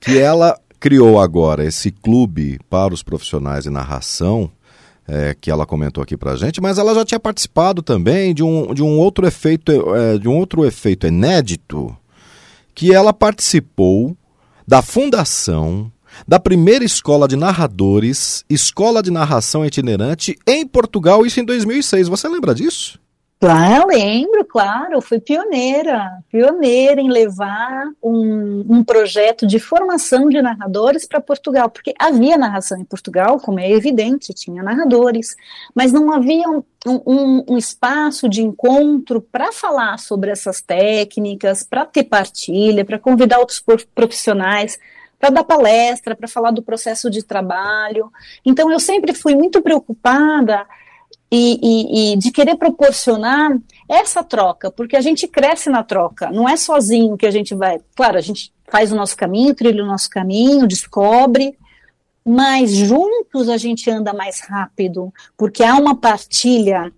que 0.00 0.18
ela 0.18 0.58
criou 0.78 1.20
agora 1.20 1.64
esse 1.64 1.90
clube 1.90 2.58
para 2.68 2.94
os 2.94 3.02
profissionais 3.02 3.64
de 3.64 3.70
narração, 3.70 4.50
é, 5.06 5.34
que 5.38 5.50
ela 5.50 5.66
comentou 5.66 6.02
aqui 6.02 6.16
para 6.16 6.36
gente, 6.36 6.60
mas 6.60 6.78
ela 6.78 6.94
já 6.94 7.04
tinha 7.04 7.20
participado 7.20 7.82
também 7.82 8.34
de 8.34 8.42
um, 8.42 8.74
de 8.74 8.82
um 8.82 8.98
outro 8.98 9.26
efeito 9.26 9.72
é, 9.94 10.18
de 10.18 10.28
um 10.28 10.36
outro 10.36 10.64
efeito 10.64 11.06
inédito, 11.06 11.96
que 12.74 12.92
ela 12.92 13.12
participou 13.12 14.16
da 14.66 14.82
fundação 14.82 15.90
da 16.26 16.38
primeira 16.38 16.84
escola 16.84 17.28
de 17.28 17.36
narradores, 17.36 18.44
escola 18.48 19.02
de 19.02 19.10
narração 19.10 19.64
itinerante 19.64 20.36
em 20.46 20.66
Portugal, 20.66 21.24
isso 21.24 21.40
em 21.40 21.44
2006. 21.44 22.08
Você 22.08 22.28
lembra 22.28 22.54
disso? 22.54 22.98
Claro, 23.40 23.86
lembro, 23.86 24.44
claro, 24.44 25.00
fui 25.00 25.20
pioneira, 25.20 26.10
pioneira 26.28 27.00
em 27.00 27.08
levar 27.08 27.86
um, 28.02 28.66
um 28.68 28.82
projeto 28.82 29.46
de 29.46 29.60
formação 29.60 30.28
de 30.28 30.42
narradores 30.42 31.06
para 31.06 31.20
Portugal, 31.20 31.70
porque 31.70 31.94
havia 32.00 32.36
narração 32.36 32.80
em 32.80 32.84
Portugal, 32.84 33.38
como 33.38 33.60
é 33.60 33.70
evidente, 33.70 34.34
tinha 34.34 34.60
narradores, 34.60 35.36
mas 35.72 35.92
não 35.92 36.12
havia 36.12 36.48
um, 36.48 36.64
um, 36.84 37.44
um 37.50 37.56
espaço 37.56 38.28
de 38.28 38.42
encontro 38.42 39.20
para 39.20 39.52
falar 39.52 40.00
sobre 40.00 40.32
essas 40.32 40.60
técnicas, 40.60 41.62
para 41.62 41.86
ter 41.86 42.04
partilha, 42.04 42.84
para 42.84 42.98
convidar 42.98 43.38
outros 43.38 43.64
profissionais 43.94 44.80
para 45.16 45.30
dar 45.30 45.44
palestra, 45.44 46.14
para 46.14 46.28
falar 46.28 46.52
do 46.52 46.62
processo 46.62 47.10
de 47.10 47.24
trabalho. 47.24 48.10
Então, 48.44 48.70
eu 48.70 48.78
sempre 48.78 49.12
fui 49.12 49.34
muito 49.34 49.60
preocupada 49.60 50.64
e, 51.30 51.58
e, 51.62 52.12
e, 52.12 52.16
de 52.16 52.30
querer 52.30 52.56
proporcionar 52.56 53.58
essa 53.88 54.24
troca, 54.24 54.70
porque 54.70 54.96
a 54.96 55.00
gente 55.00 55.28
cresce 55.28 55.68
na 55.68 55.82
troca, 55.82 56.30
não 56.30 56.48
é 56.48 56.56
sozinho 56.56 57.16
que 57.16 57.26
a 57.26 57.30
gente 57.30 57.54
vai. 57.54 57.80
Claro, 57.94 58.16
a 58.16 58.20
gente 58.20 58.52
faz 58.70 58.92
o 58.92 58.96
nosso 58.96 59.16
caminho, 59.16 59.54
trilha 59.54 59.82
o 59.82 59.86
nosso 59.86 60.08
caminho, 60.08 60.66
descobre, 60.66 61.56
mas 62.24 62.72
juntos 62.74 63.48
a 63.48 63.56
gente 63.56 63.90
anda 63.90 64.12
mais 64.12 64.40
rápido, 64.40 65.12
porque 65.36 65.62
há 65.62 65.74
uma 65.76 65.94
partilha 65.94 66.92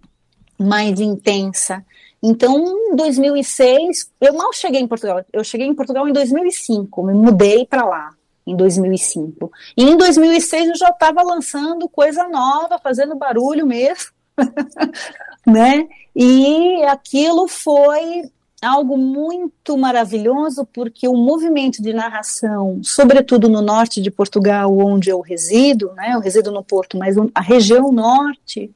mais 0.59 1.01
intensa. 1.01 1.85
Então, 2.23 2.59
em 2.93 2.97
2006, 2.97 4.11
eu 4.21 4.35
mal 4.35 4.53
cheguei 4.53 4.81
em 4.81 4.87
Portugal. 4.87 5.25
Eu 5.33 5.43
cheguei 5.43 5.67
em 5.67 5.75
Portugal 5.75 6.07
em 6.07 6.13
2005, 6.13 7.03
me 7.03 7.15
mudei 7.15 7.65
para 7.65 7.85
lá 7.85 8.11
em 8.47 8.57
2005. 8.57 9.51
E 9.77 9.85
em 9.85 9.97
2006 9.97 10.69
eu 10.69 10.77
já 10.77 10.89
estava 10.89 11.23
lançando 11.23 11.89
coisa 11.89 12.29
nova, 12.29 12.79
fazendo 12.79 13.17
barulho 13.17 13.67
mesmo. 13.67 14.11
né? 15.47 15.89
E 16.15 16.83
aquilo 16.85 17.49
foi 17.49 18.31
algo 18.63 18.99
muito 18.99 19.77
maravilhoso, 19.79 20.67
porque 20.73 21.09
o 21.09 21.17
movimento 21.17 21.83
de 21.83 21.93
narração, 21.93 22.81
sobretudo 22.83 23.49
no 23.49 23.63
norte 23.63 24.03
de 24.03 24.11
Portugal, 24.11 24.77
onde 24.77 25.09
eu 25.09 25.21
resido, 25.21 25.93
né? 25.95 26.13
Eu 26.15 26.21
resido 26.21 26.51
no 26.53 26.63
Porto, 26.63 26.99
mas 26.99 27.17
a 27.35 27.41
região 27.41 27.91
norte 27.91 28.71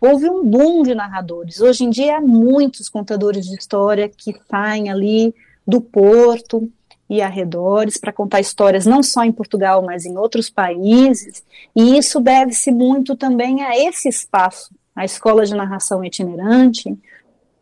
houve 0.00 0.28
um 0.28 0.44
boom 0.44 0.82
de 0.82 0.94
narradores. 0.94 1.60
Hoje 1.60 1.84
em 1.84 1.90
dia 1.90 2.18
há 2.18 2.20
muitos 2.20 2.88
contadores 2.88 3.46
de 3.46 3.56
história 3.56 4.08
que 4.08 4.34
saem 4.48 4.90
ali 4.90 5.34
do 5.66 5.80
Porto 5.80 6.70
e 7.08 7.22
arredores 7.22 7.96
para 7.96 8.12
contar 8.12 8.40
histórias 8.40 8.84
não 8.84 9.02
só 9.02 9.24
em 9.24 9.32
Portugal, 9.32 9.82
mas 9.82 10.04
em 10.04 10.16
outros 10.16 10.50
países, 10.50 11.42
e 11.74 11.96
isso 11.96 12.20
deve-se 12.20 12.72
muito 12.72 13.16
também 13.16 13.62
a 13.62 13.76
esse 13.78 14.08
espaço, 14.08 14.70
a 14.96 15.04
Escola 15.04 15.44
de 15.44 15.54
Narração 15.54 16.02
Itinerante, 16.02 16.98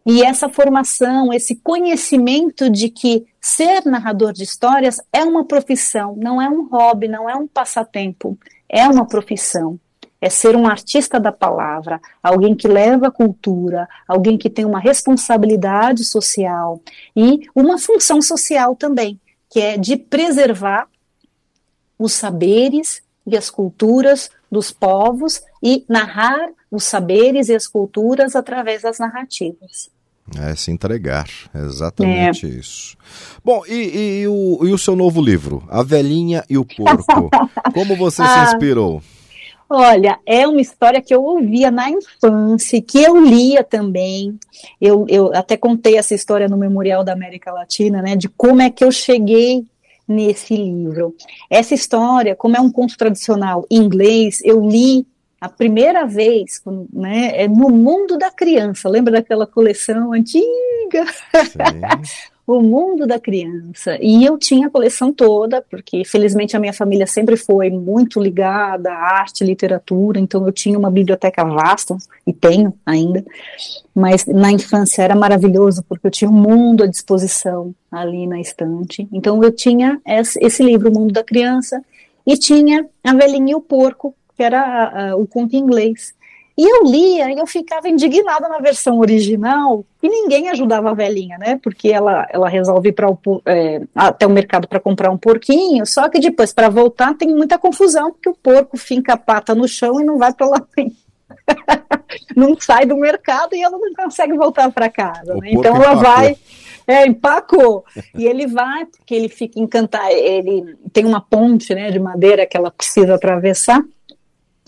e 0.06 0.22
essa 0.22 0.50
formação, 0.50 1.32
esse 1.32 1.56
conhecimento 1.56 2.68
de 2.68 2.90
que 2.90 3.24
ser 3.40 3.84
narrador 3.86 4.32
de 4.32 4.42
histórias 4.42 5.00
é 5.10 5.24
uma 5.24 5.44
profissão, 5.44 6.14
não 6.16 6.40
é 6.40 6.48
um 6.48 6.68
hobby, 6.68 7.08
não 7.08 7.28
é 7.28 7.34
um 7.34 7.46
passatempo, 7.46 8.38
é 8.68 8.86
uma 8.86 9.06
profissão. 9.06 9.80
É 10.20 10.30
ser 10.30 10.56
um 10.56 10.66
artista 10.66 11.20
da 11.20 11.30
palavra, 11.30 12.00
alguém 12.22 12.54
que 12.54 12.66
leva 12.66 13.08
a 13.08 13.10
cultura, 13.10 13.86
alguém 14.08 14.38
que 14.38 14.48
tem 14.48 14.64
uma 14.64 14.80
responsabilidade 14.80 16.02
social 16.02 16.80
e 17.14 17.46
uma 17.54 17.76
função 17.76 18.22
social 18.22 18.74
também, 18.74 19.20
que 19.50 19.60
é 19.60 19.76
de 19.76 19.96
preservar 19.98 20.88
os 21.98 22.14
saberes 22.14 23.02
e 23.26 23.36
as 23.36 23.50
culturas 23.50 24.30
dos 24.50 24.70
povos 24.70 25.42
e 25.64 25.83
narrar 25.88 26.50
os 26.70 26.85
saberes 26.85 27.48
e 27.48 27.55
as 27.55 27.66
culturas 27.66 28.37
através 28.37 28.83
das 28.83 28.98
narrativas. 28.98 29.90
É 30.38 30.55
se 30.55 30.70
entregar, 30.70 31.27
exatamente 31.55 32.46
é. 32.46 32.48
isso. 32.50 32.96
Bom, 33.42 33.62
e, 33.66 34.20
e, 34.22 34.29
o, 34.29 34.66
e 34.66 34.72
o 34.72 34.79
seu 34.79 34.94
novo 34.94 35.22
livro, 35.22 35.62
A 35.68 35.83
Velhinha 35.83 36.44
e 36.48 36.59
o 36.59 36.64
Porco? 36.64 37.31
Como 37.72 37.96
você 37.96 38.22
ah, 38.22 38.46
se 38.46 38.55
inspirou? 38.55 39.03
Olha, 39.68 40.18
é 40.27 40.46
uma 40.46 40.61
história 40.61 41.00
que 41.00 41.14
eu 41.14 41.22
ouvia 41.22 41.70
na 41.70 41.90
infância, 41.90 42.81
que 42.81 43.03
eu 43.03 43.22
lia 43.22 43.62
também. 43.62 44.38
Eu, 44.81 45.07
eu 45.09 45.35
até 45.35 45.57
contei 45.57 45.96
essa 45.96 46.14
história 46.14 46.48
no 46.48 46.57
Memorial 46.57 47.05
da 47.05 47.12
América 47.12 47.53
Latina, 47.53 48.00
né, 48.00 48.16
de 48.16 48.29
como 48.29 48.62
é 48.62 48.70
que 48.70 48.85
eu 48.85 48.92
cheguei 48.92 49.64
nesse 50.07 50.55
livro. 50.55 51.14
Essa 51.50 51.74
história, 51.74 52.35
como 52.35 52.57
é 52.57 52.61
um 52.61 52.70
conto 52.70 52.96
tradicional 52.96 53.66
em 53.70 53.77
inglês, 53.77 54.40
eu 54.42 54.61
li 54.66 55.07
a 55.44 55.48
primeira 55.50 56.07
vez, 56.07 56.62
né, 56.90 57.42
é 57.42 57.46
no 57.46 57.68
mundo 57.68 58.16
da 58.16 58.30
criança. 58.30 58.88
Lembra 58.88 59.12
daquela 59.12 59.46
coleção 59.46 60.14
antiga? 60.14 61.04
o 62.46 62.62
mundo 62.62 63.07
da 63.07 63.20
criança. 63.20 63.98
E 64.00 64.24
eu 64.24 64.38
tinha 64.38 64.68
a 64.68 64.70
coleção 64.70 65.12
toda, 65.12 65.61
porque 65.61 66.02
felizmente 66.02 66.57
a 66.57 66.61
minha 66.61 66.72
família 66.72 67.07
sempre 67.07 67.37
foi 67.37 67.68
muito 67.68 68.18
ligada 68.18 68.90
à 68.90 69.18
arte 69.18 69.44
e 69.44 69.46
literatura, 69.46 70.18
então 70.18 70.46
eu 70.46 70.52
tinha 70.52 70.78
uma 70.78 70.90
biblioteca 70.90 71.44
vasta, 71.44 71.94
e 72.26 72.33
tenho 72.33 72.72
ainda, 72.87 73.22
mas 73.94 74.24
na 74.24 74.50
infância 74.50 75.02
era 75.02 75.14
maravilhoso, 75.14 75.85
porque 75.87 76.07
eu 76.07 76.11
tinha 76.11 76.30
um 76.30 76.35
mundo 76.35 76.85
à 76.85 76.87
disposição 76.87 77.74
ali 77.92 78.26
na 78.26 78.40
estante. 78.40 79.07
Então 79.12 79.44
eu 79.44 79.52
tinha 79.52 80.00
esse 80.07 80.62
livro, 80.62 80.88
O 80.88 80.94
Mundo 80.94 81.12
da 81.12 81.22
Criança, 81.22 81.83
e 82.26 82.35
tinha 82.38 82.87
A 83.02 83.12
Velhinha 83.12 83.52
e 83.52 83.54
o 83.54 83.61
Porco, 83.61 84.14
que 84.36 84.42
era 84.42 85.14
o 85.16 85.26
conto 85.26 85.54
em 85.54 85.60
inglês. 85.60 86.14
E 86.56 86.62
eu 86.62 86.84
lia 86.84 87.32
e 87.32 87.38
eu 87.38 87.46
ficava 87.48 87.88
indignada 87.88 88.48
na 88.48 88.58
versão 88.58 89.00
original 89.00 89.84
e 90.00 90.08
ninguém 90.08 90.48
ajudava 90.50 90.90
a 90.90 90.94
velhinha, 90.94 91.36
né? 91.36 91.58
Porque 91.60 91.88
ela, 91.88 92.28
ela 92.30 92.48
resolve 92.48 92.90
ir 92.90 92.94
o, 93.04 93.42
é, 93.44 93.82
até 93.92 94.24
o 94.24 94.30
mercado 94.30 94.68
para 94.68 94.78
comprar 94.78 95.10
um 95.10 95.18
porquinho, 95.18 95.84
só 95.84 96.08
que 96.08 96.20
depois 96.20 96.52
para 96.52 96.68
voltar 96.68 97.14
tem 97.14 97.28
muita 97.28 97.58
confusão, 97.58 98.12
porque 98.12 98.28
o 98.28 98.34
porco 98.34 98.76
finca 98.76 99.14
a 99.14 99.16
pata 99.16 99.52
no 99.52 99.66
chão 99.66 100.00
e 100.00 100.04
não 100.04 100.16
vai 100.16 100.32
para 100.32 100.46
lá. 100.46 100.62
não 102.36 102.56
sai 102.60 102.86
do 102.86 102.96
mercado 102.96 103.56
e 103.56 103.62
ela 103.62 103.76
não 103.76 103.92
consegue 103.92 104.34
voltar 104.34 104.70
para 104.70 104.88
casa. 104.88 105.34
Né? 105.34 105.50
Então 105.50 105.74
ela 105.74 105.94
empacou. 105.94 106.02
vai. 106.02 106.36
É, 106.86 107.06
empacou. 107.06 107.84
E 108.16 108.26
ele 108.26 108.46
vai, 108.46 108.84
porque 108.84 109.14
ele 109.14 109.28
fica 109.28 109.58
encantado. 109.58 110.12
Ele 110.12 110.76
tem 110.92 111.04
uma 111.04 111.20
ponte 111.20 111.74
né, 111.74 111.90
de 111.90 111.98
madeira 111.98 112.46
que 112.46 112.56
ela 112.56 112.70
precisa 112.70 113.14
atravessar 113.16 113.82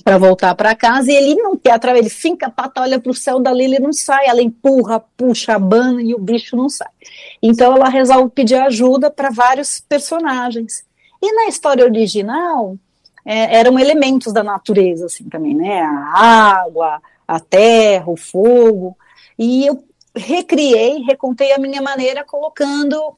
para 0.05 0.19
voltar 0.19 0.55
para 0.55 0.75
casa 0.75 1.11
e 1.11 1.15
ele 1.15 1.35
não 1.35 1.57
quer 1.57 1.73
através, 1.73 2.05
ele 2.05 2.15
finca 2.15 2.47
a 2.47 2.51
pata, 2.51 2.81
olha 2.81 3.01
para 3.01 3.11
o 3.11 3.15
céu 3.15 3.41
dali, 3.41 3.65
ele 3.65 3.79
não 3.79 3.93
sai, 3.93 4.27
ela 4.27 4.43
empurra, 4.43 5.01
puxa, 5.17 5.55
abana 5.55 6.01
e 6.03 6.15
o 6.15 6.19
bicho 6.19 6.57
não 6.57 6.69
sai. 6.69 6.91
Então 7.43 7.75
ela 7.75 7.89
resolve 7.89 8.31
pedir 8.31 8.57
ajuda 8.57 9.11
para 9.11 9.31
vários 9.31 9.81
personagens. 9.81 10.85
E 11.21 11.33
na 11.33 11.49
história 11.49 11.85
original 11.85 12.77
é, 13.25 13.57
eram 13.57 13.79
elementos 13.79 14.33
da 14.33 14.45
natureza 14.45 15.07
assim 15.07 15.29
também, 15.29 15.55
né? 15.55 15.81
A 15.83 16.61
água, 16.61 17.03
a 17.27 17.41
terra, 17.41 18.09
o 18.09 18.17
fogo. 18.17 18.97
E 19.39 19.67
eu 19.67 19.83
recriei, 20.15 21.03
recontei 21.03 21.53
a 21.53 21.59
minha 21.59 21.83
maneira 21.83 22.25
colocando 22.25 23.17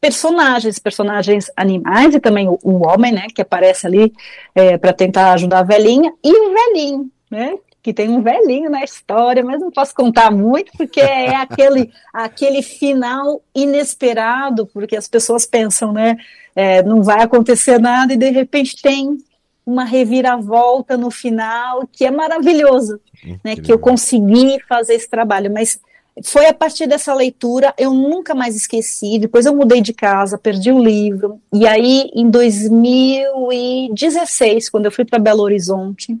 personagens, 0.00 0.78
personagens 0.78 1.50
animais 1.56 2.14
e 2.14 2.20
também 2.20 2.48
o, 2.48 2.58
o 2.62 2.86
homem, 2.86 3.12
né, 3.12 3.26
que 3.34 3.42
aparece 3.42 3.86
ali 3.86 4.12
é, 4.54 4.78
para 4.78 4.92
tentar 4.92 5.32
ajudar 5.32 5.60
a 5.60 5.64
velhinha, 5.64 6.12
e 6.22 6.32
o 6.32 6.52
velhinho, 6.52 7.10
né, 7.30 7.54
que 7.82 7.92
tem 7.92 8.08
um 8.08 8.22
velhinho 8.22 8.70
na 8.70 8.84
história, 8.84 9.42
mas 9.42 9.60
não 9.60 9.70
posso 9.70 9.94
contar 9.94 10.30
muito 10.30 10.72
porque 10.76 11.00
é 11.00 11.34
aquele, 11.36 11.90
aquele 12.12 12.62
final 12.62 13.42
inesperado, 13.54 14.66
porque 14.66 14.96
as 14.96 15.08
pessoas 15.08 15.44
pensam, 15.46 15.92
né, 15.92 16.16
é, 16.54 16.82
não 16.82 17.02
vai 17.02 17.22
acontecer 17.22 17.78
nada 17.78 18.12
e 18.12 18.16
de 18.16 18.30
repente 18.30 18.80
tem 18.80 19.18
uma 19.66 19.84
reviravolta 19.84 20.96
no 20.96 21.10
final 21.10 21.86
que 21.92 22.04
é 22.04 22.10
maravilhoso, 22.10 23.00
né, 23.44 23.54
que 23.56 23.72
eu 23.72 23.78
consegui 23.78 24.58
fazer 24.66 24.94
esse 24.94 25.10
trabalho, 25.10 25.52
mas 25.52 25.78
foi 26.24 26.46
a 26.46 26.54
partir 26.54 26.86
dessa 26.86 27.12
leitura, 27.14 27.74
eu 27.78 27.92
nunca 27.92 28.34
mais 28.34 28.56
esqueci. 28.56 29.18
Depois 29.18 29.46
eu 29.46 29.54
mudei 29.54 29.80
de 29.80 29.92
casa, 29.92 30.38
perdi 30.38 30.72
o 30.72 30.82
livro. 30.82 31.40
E 31.52 31.66
aí, 31.66 32.10
em 32.14 32.30
2016, 32.30 34.68
quando 34.68 34.86
eu 34.86 34.92
fui 34.92 35.04
para 35.04 35.18
Belo 35.18 35.42
Horizonte, 35.42 36.18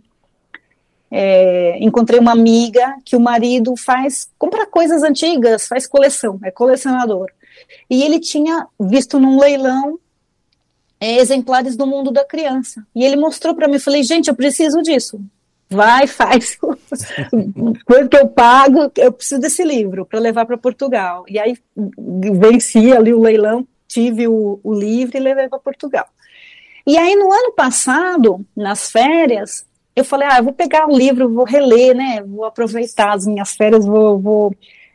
é, 1.10 1.78
encontrei 1.80 2.20
uma 2.20 2.32
amiga 2.32 2.96
que 3.04 3.16
o 3.16 3.20
marido 3.20 3.74
faz, 3.76 4.28
compra 4.38 4.66
coisas 4.66 5.02
antigas, 5.02 5.66
faz 5.66 5.86
coleção, 5.86 6.38
é 6.42 6.50
colecionador. 6.50 7.30
E 7.88 8.02
ele 8.02 8.20
tinha 8.20 8.66
visto 8.78 9.18
num 9.18 9.40
leilão 9.40 9.98
é, 11.00 11.16
exemplares 11.16 11.76
do 11.76 11.86
mundo 11.86 12.10
da 12.10 12.24
criança. 12.24 12.86
E 12.94 13.04
ele 13.04 13.16
mostrou 13.16 13.54
para 13.54 13.68
mim, 13.68 13.78
falei, 13.78 14.02
gente, 14.02 14.28
eu 14.28 14.34
preciso 14.34 14.82
disso 14.82 15.20
vai, 15.70 16.06
faz 16.06 16.56
quanto 17.84 18.08
que 18.08 18.16
eu 18.16 18.28
pago, 18.28 18.90
eu 18.96 19.12
preciso 19.12 19.40
desse 19.40 19.62
livro 19.62 20.06
para 20.06 20.18
levar 20.18 20.46
para 20.46 20.56
Portugal. 20.56 21.24
E 21.28 21.38
aí 21.38 21.56
venci 21.76 22.92
ali 22.92 23.12
o 23.12 23.20
leilão, 23.20 23.66
tive 23.86 24.26
o, 24.26 24.60
o 24.62 24.74
livro 24.74 25.16
e 25.16 25.20
levei 25.20 25.48
para 25.48 25.58
Portugal. 25.58 26.06
E 26.86 26.96
aí 26.96 27.14
no 27.16 27.30
ano 27.30 27.52
passado, 27.52 28.44
nas 28.56 28.90
férias, 28.90 29.66
eu 29.94 30.04
falei, 30.04 30.28
ah, 30.30 30.38
eu 30.38 30.44
vou 30.44 30.52
pegar 30.52 30.88
o 30.88 30.96
livro, 30.96 31.32
vou 31.32 31.44
reler, 31.44 31.94
né, 31.94 32.22
vou 32.22 32.44
aproveitar 32.44 33.12
as 33.12 33.26
minhas 33.26 33.54
férias, 33.54 33.84
vou, 33.84 34.18
vou 34.18 34.54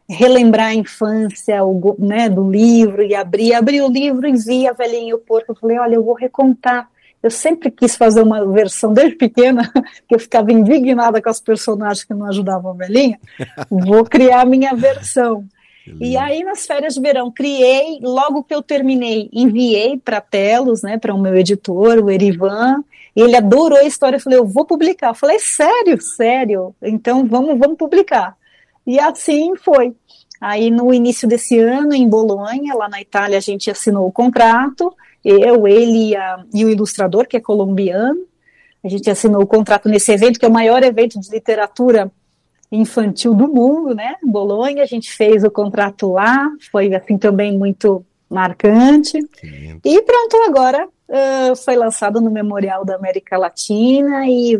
relembrar 0.10 0.68
a 0.68 0.74
infância 0.74 1.64
o, 1.64 1.96
né, 2.00 2.30
do 2.30 2.50
livro 2.50 3.04
e 3.04 3.14
abrir, 3.14 3.54
abri 3.54 3.82
o 3.82 3.90
livro 3.90 4.28
e 4.28 4.34
vi 4.34 4.68
a 4.68 4.74
velhinha 4.74 5.12
e 5.12 5.14
o 5.14 5.20
porco, 5.20 5.52
eu 5.52 5.56
falei, 5.56 5.78
olha, 5.78 5.96
eu 5.96 6.04
vou 6.04 6.16
recontar 6.16 6.90
eu 7.24 7.32
sempre 7.32 7.72
quis 7.72 7.96
fazer 7.96 8.22
uma 8.22 8.46
versão 8.46 8.94
desde 8.94 9.16
pequena, 9.16 9.72
que 10.08 10.14
eu 10.14 10.20
ficava 10.20 10.52
indignada 10.52 11.22
com 11.22 11.30
as 11.30 11.40
personagens 11.40 12.04
que 12.04 12.14
não 12.14 12.28
ajudavam 12.28 12.72
a 12.72 12.76
velhinha. 12.76 13.18
Vou 13.72 14.04
criar 14.04 14.42
a 14.42 14.46
minha 14.46 14.76
versão. 14.76 15.48
E 16.00 16.16
aí, 16.16 16.44
nas 16.44 16.66
férias 16.66 16.94
de 16.94 17.02
verão, 17.02 17.32
criei, 17.32 18.00
logo 18.02 18.44
que 18.44 18.54
eu 18.54 18.62
terminei, 18.62 19.30
enviei 19.34 19.98
para 19.98 20.22
Telos, 20.22 20.82
né, 20.82 20.98
para 20.98 21.14
o 21.14 21.20
meu 21.20 21.36
editor, 21.36 22.00
o 22.00 22.10
Erivan, 22.10 22.84
e 23.16 23.22
ele 23.22 23.36
adorou 23.36 23.78
a 23.78 23.84
história. 23.84 24.18
Eu 24.18 24.22
falei, 24.22 24.40
eu 24.40 24.46
vou 24.46 24.66
publicar. 24.66 25.10
Eu 25.10 25.16
falei, 25.16 25.40
sério, 25.40 26.02
sério? 26.02 26.76
Então 26.82 27.26
vamos, 27.26 27.58
vamos 27.58 27.78
publicar. 27.78 28.36
E 28.86 29.00
assim 29.00 29.56
foi. 29.56 29.94
Aí, 30.40 30.70
no 30.70 30.94
início 30.94 31.28
desse 31.28 31.58
ano, 31.58 31.94
em 31.94 32.08
Bolonha, 32.08 32.76
lá 32.76 32.90
na 32.90 33.00
Itália, 33.00 33.38
a 33.38 33.42
gente 33.42 33.72
assinou 33.72 34.08
o 34.08 34.12
contrato 34.12 34.94
eu, 35.24 35.68
ele 35.68 36.10
e, 36.10 36.16
a, 36.16 36.44
e 36.54 36.66
o 36.66 36.70
ilustrador, 36.70 37.28
que 37.28 37.38
é 37.38 37.40
colombiano. 37.40 38.22
A 38.84 38.90
gente 38.90 39.10
assinou 39.10 39.42
o 39.42 39.48
contrato 39.48 39.88
nesse 39.88 40.12
evento, 40.12 40.40
que 40.40 40.46
é 40.46 40.50
o 40.50 40.52
maior 40.52 40.84
evento 40.84 41.20
de 41.20 41.30
literatura 41.30 42.12
infantil 42.72 43.34
do 43.34 43.48
mundo, 43.48 43.94
né? 43.94 44.16
Bolonha, 44.24 44.84
a 44.84 44.86
gente 44.86 45.12
fez 45.12 45.44
o 45.44 45.52
contrato 45.52 46.12
lá, 46.12 46.50
foi 46.72 46.94
assim 46.94 47.18
também 47.18 47.58
muito 47.58 48.04
marcante. 48.30 49.20
E 49.86 50.02
pronto, 50.02 50.38
agora 50.48 50.88
uh, 50.88 51.56
foi 51.56 51.76
lançado 51.76 52.20
no 52.20 52.32
Memorial 52.32 52.84
da 52.84 52.96
América 52.96 53.38
Latina 53.38 54.28
e 54.28 54.60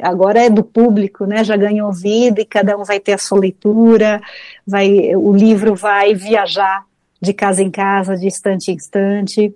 agora 0.00 0.44
é 0.44 0.50
do 0.50 0.64
público, 0.64 1.24
né? 1.24 1.44
Já 1.44 1.56
ganhou 1.56 1.92
vida 1.92 2.40
e 2.40 2.44
cada 2.44 2.76
um 2.76 2.84
vai 2.84 2.98
ter 2.98 3.12
a 3.12 3.18
sua 3.18 3.38
leitura, 3.38 4.20
vai, 4.66 5.14
o 5.14 5.32
livro 5.32 5.74
vai 5.74 6.14
viajar 6.14 6.84
de 7.20 7.32
casa 7.32 7.62
em 7.62 7.70
casa, 7.70 8.16
de 8.16 8.26
instante 8.26 8.72
em 8.72 8.74
instante. 8.74 9.54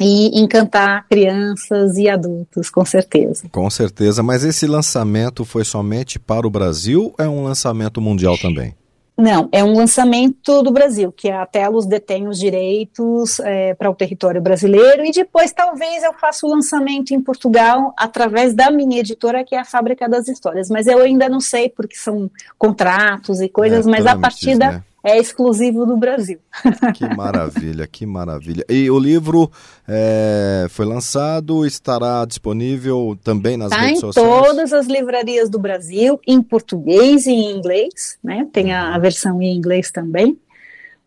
E 0.00 0.40
encantar 0.40 1.06
crianças 1.08 1.96
e 1.96 2.08
adultos, 2.08 2.70
com 2.70 2.84
certeza. 2.84 3.48
Com 3.50 3.68
certeza, 3.70 4.22
mas 4.22 4.44
esse 4.44 4.66
lançamento 4.66 5.44
foi 5.44 5.64
somente 5.64 6.18
para 6.18 6.46
o 6.46 6.50
Brasil 6.50 6.98
ou 6.98 7.14
é 7.18 7.28
um 7.28 7.44
lançamento 7.44 8.00
mundial 8.00 8.36
também? 8.36 8.74
Não, 9.16 9.48
é 9.50 9.64
um 9.64 9.74
lançamento 9.74 10.62
do 10.62 10.70
Brasil, 10.70 11.10
que 11.10 11.28
a 11.28 11.44
Telos 11.44 11.86
detém 11.86 12.28
os 12.28 12.38
direitos 12.38 13.40
é, 13.40 13.74
para 13.74 13.90
o 13.90 13.94
território 13.94 14.40
brasileiro 14.40 15.04
e 15.04 15.10
depois 15.10 15.50
talvez 15.50 16.04
eu 16.04 16.12
faça 16.14 16.46
o 16.46 16.48
lançamento 16.48 17.12
em 17.12 17.20
Portugal 17.20 17.92
através 17.96 18.54
da 18.54 18.70
minha 18.70 19.00
editora, 19.00 19.42
que 19.44 19.56
é 19.56 19.58
a 19.58 19.64
Fábrica 19.64 20.08
das 20.08 20.28
Histórias. 20.28 20.70
Mas 20.70 20.86
eu 20.86 21.00
ainda 21.00 21.28
não 21.28 21.40
sei, 21.40 21.68
porque 21.68 21.96
são 21.96 22.30
contratos 22.56 23.40
e 23.40 23.48
coisas, 23.48 23.88
é, 23.88 23.90
mas 23.90 24.06
a 24.06 24.16
partida 24.16 24.70
né? 24.70 24.84
É 25.08 25.18
exclusivo 25.18 25.86
do 25.86 25.96
Brasil. 25.96 26.38
Que 26.94 27.08
maravilha, 27.14 27.86
que 27.86 28.04
maravilha. 28.06 28.64
E 28.68 28.90
o 28.90 28.98
livro 28.98 29.50
é, 29.86 30.66
foi 30.70 30.84
lançado, 30.84 31.64
estará 31.64 32.24
disponível 32.24 33.16
também 33.22 33.56
nas 33.56 33.70
tá 33.70 33.78
redes 33.78 34.00
sociais? 34.00 34.26
em 34.26 34.42
todas 34.42 34.72
as 34.72 34.86
livrarias 34.86 35.48
do 35.48 35.58
Brasil, 35.58 36.20
em 36.26 36.42
português 36.42 37.26
e 37.26 37.30
em 37.30 37.56
inglês, 37.56 38.18
né? 38.22 38.46
Tem 38.52 38.72
a, 38.72 38.94
a 38.94 38.98
versão 38.98 39.40
em 39.40 39.56
inglês 39.56 39.90
também. 39.90 40.38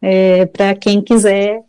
É, 0.02 0.46
Para 0.46 0.74
quem 0.76 1.02
quiser 1.02 1.64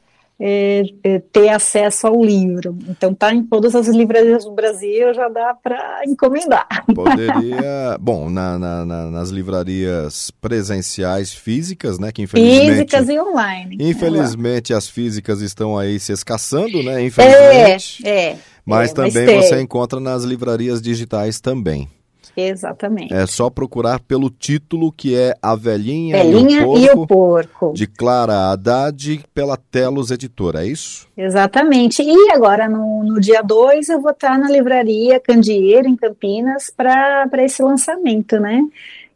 é, 0.44 0.83
é, 1.05 1.18
ter 1.20 1.50
acesso 1.50 2.09
ao 2.09 2.20
livro. 2.20 2.76
Então 2.88 3.14
tá 3.14 3.33
em 3.33 3.44
todas 3.44 3.76
as 3.76 3.87
livrarias 3.87 4.44
do 4.44 4.50
Brasil, 4.50 5.14
já 5.14 5.28
dá 5.28 5.55
para 5.55 6.02
encomendar. 6.05 6.66
Poderia, 6.92 7.96
bom, 8.02 8.28
na, 8.28 8.59
na, 8.59 8.85
na, 8.85 9.11
nas 9.11 9.31
livrarias 9.31 10.33
presenciais 10.40 11.33
físicas, 11.33 12.00
né, 12.00 12.11
que 12.11 12.22
infelizmente 12.22 12.70
físicas 12.72 13.09
e 13.09 13.20
online. 13.20 13.76
Infelizmente 13.78 14.72
é. 14.72 14.76
as 14.76 14.88
físicas 14.88 15.40
estão 15.40 15.78
aí 15.78 16.00
se 16.00 16.11
escassando, 16.11 16.83
né, 16.83 17.00
infelizmente. 17.05 18.05
É, 18.05 18.31
é. 18.31 18.38
Mas 18.66 18.90
é, 18.90 18.94
também 18.94 19.26
mas 19.26 19.46
você 19.46 19.61
encontra 19.61 20.00
nas 20.00 20.24
livrarias 20.24 20.83
digitais 20.83 21.40
também. 21.40 21.88
Exatamente. 22.36 23.12
É 23.12 23.26
só 23.26 23.50
procurar 23.50 24.00
pelo 24.00 24.30
título 24.30 24.90
que 24.90 25.16
é 25.16 25.34
A 25.42 25.54
Velhinha, 25.54 26.16
Velhinha 26.16 26.60
e, 26.60 26.64
o 26.64 26.66
Porco, 26.66 26.78
e 26.78 26.90
o 26.90 27.06
Porco, 27.06 27.72
de 27.74 27.86
Clara 27.86 28.50
Haddad, 28.50 29.24
pela 29.34 29.56
Telos 29.56 30.10
Editora, 30.10 30.64
é 30.64 30.68
isso? 30.68 31.08
Exatamente. 31.16 32.02
E 32.02 32.32
agora, 32.32 32.68
no, 32.68 33.04
no 33.04 33.20
dia 33.20 33.42
2, 33.42 33.88
eu 33.88 34.00
vou 34.00 34.12
estar 34.12 34.38
na 34.38 34.50
livraria 34.50 35.20
Candeeiro, 35.20 35.88
em 35.88 35.96
Campinas, 35.96 36.72
para 36.74 37.28
esse 37.38 37.62
lançamento, 37.62 38.38
né? 38.38 38.62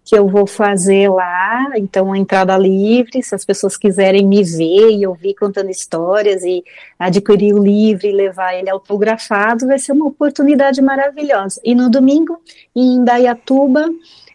Que 0.06 0.16
eu 0.16 0.28
vou 0.28 0.46
fazer 0.46 1.10
lá, 1.10 1.72
então 1.74 2.12
a 2.12 2.16
entrada 2.16 2.56
livre, 2.56 3.20
se 3.24 3.34
as 3.34 3.44
pessoas 3.44 3.76
quiserem 3.76 4.24
me 4.24 4.44
ver 4.44 4.92
e 4.92 5.04
ouvir 5.04 5.34
contando 5.34 5.68
histórias 5.68 6.44
e 6.44 6.62
adquirir 6.96 7.52
o 7.52 7.58
livro 7.58 8.06
e 8.06 8.12
levar 8.12 8.54
ele 8.54 8.70
autografado, 8.70 9.66
vai 9.66 9.80
ser 9.80 9.90
uma 9.90 10.06
oportunidade 10.06 10.80
maravilhosa. 10.80 11.60
E 11.64 11.74
no 11.74 11.90
domingo, 11.90 12.40
em 12.74 12.94
Indaiatuba, 12.94 13.90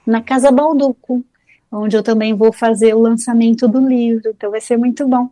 na 0.05 0.21
Casa 0.21 0.51
Balduco, 0.51 1.23
onde 1.71 1.95
eu 1.95 2.03
também 2.03 2.33
vou 2.33 2.51
fazer 2.51 2.93
o 2.93 2.99
lançamento 2.99 3.65
do 3.65 3.79
livro, 3.79 4.31
então 4.35 4.51
vai 4.51 4.59
ser 4.59 4.75
muito 4.75 5.07
bom. 5.07 5.29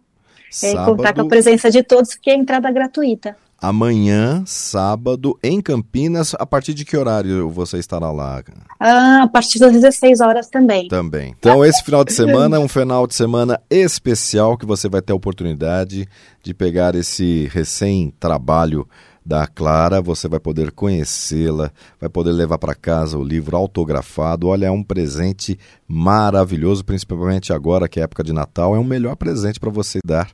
É, 0.63 0.73
contar 0.85 1.13
com 1.13 1.21
a 1.21 1.27
presença 1.27 1.69
de 1.69 1.83
todos, 1.83 2.15
que 2.15 2.29
é 2.29 2.33
entrada 2.33 2.71
gratuita 2.71 3.35
amanhã, 3.61 4.43
sábado, 4.45 5.37
em 5.43 5.61
Campinas. 5.61 6.35
A 6.39 6.45
partir 6.45 6.73
de 6.73 6.85
que 6.85 6.97
horário 6.97 7.49
você 7.49 7.77
estará 7.77 8.11
lá? 8.11 8.43
Ah, 8.79 9.23
a 9.23 9.27
partir 9.27 9.59
das 9.59 9.73
16 9.73 10.21
horas 10.21 10.47
também. 10.47 10.87
Também. 10.87 11.35
Então, 11.37 11.63
esse 11.65 11.83
final 11.83 12.03
de 12.03 12.13
semana 12.13 12.57
é 12.57 12.59
um 12.59 12.67
final 12.67 13.05
de 13.05 13.15
semana 13.15 13.59
especial 13.69 14.57
que 14.57 14.65
você 14.65 14.87
vai 14.87 15.01
ter 15.01 15.13
a 15.13 15.15
oportunidade 15.15 16.07
de 16.41 16.53
pegar 16.53 16.95
esse 16.95 17.49
recém-trabalho 17.51 18.87
da 19.25 19.45
Clara, 19.45 20.01
você 20.01 20.27
vai 20.27 20.39
poder 20.39 20.71
conhecê-la, 20.71 21.71
vai 21.99 22.09
poder 22.09 22.31
levar 22.31 22.57
para 22.57 22.73
casa 22.73 23.15
o 23.15 23.23
livro 23.23 23.55
autografado. 23.55 24.47
Olha, 24.47 24.65
é 24.65 24.71
um 24.71 24.81
presente 24.81 25.59
maravilhoso, 25.89 26.85
principalmente 26.85 27.51
agora 27.51 27.89
que 27.89 27.99
é 27.99 28.03
época 28.03 28.23
de 28.23 28.31
Natal, 28.31 28.75
é 28.75 28.79
um 28.79 28.83
melhor 28.83 29.15
presente 29.15 29.59
para 29.59 29.71
você 29.71 29.97
dar 30.05 30.29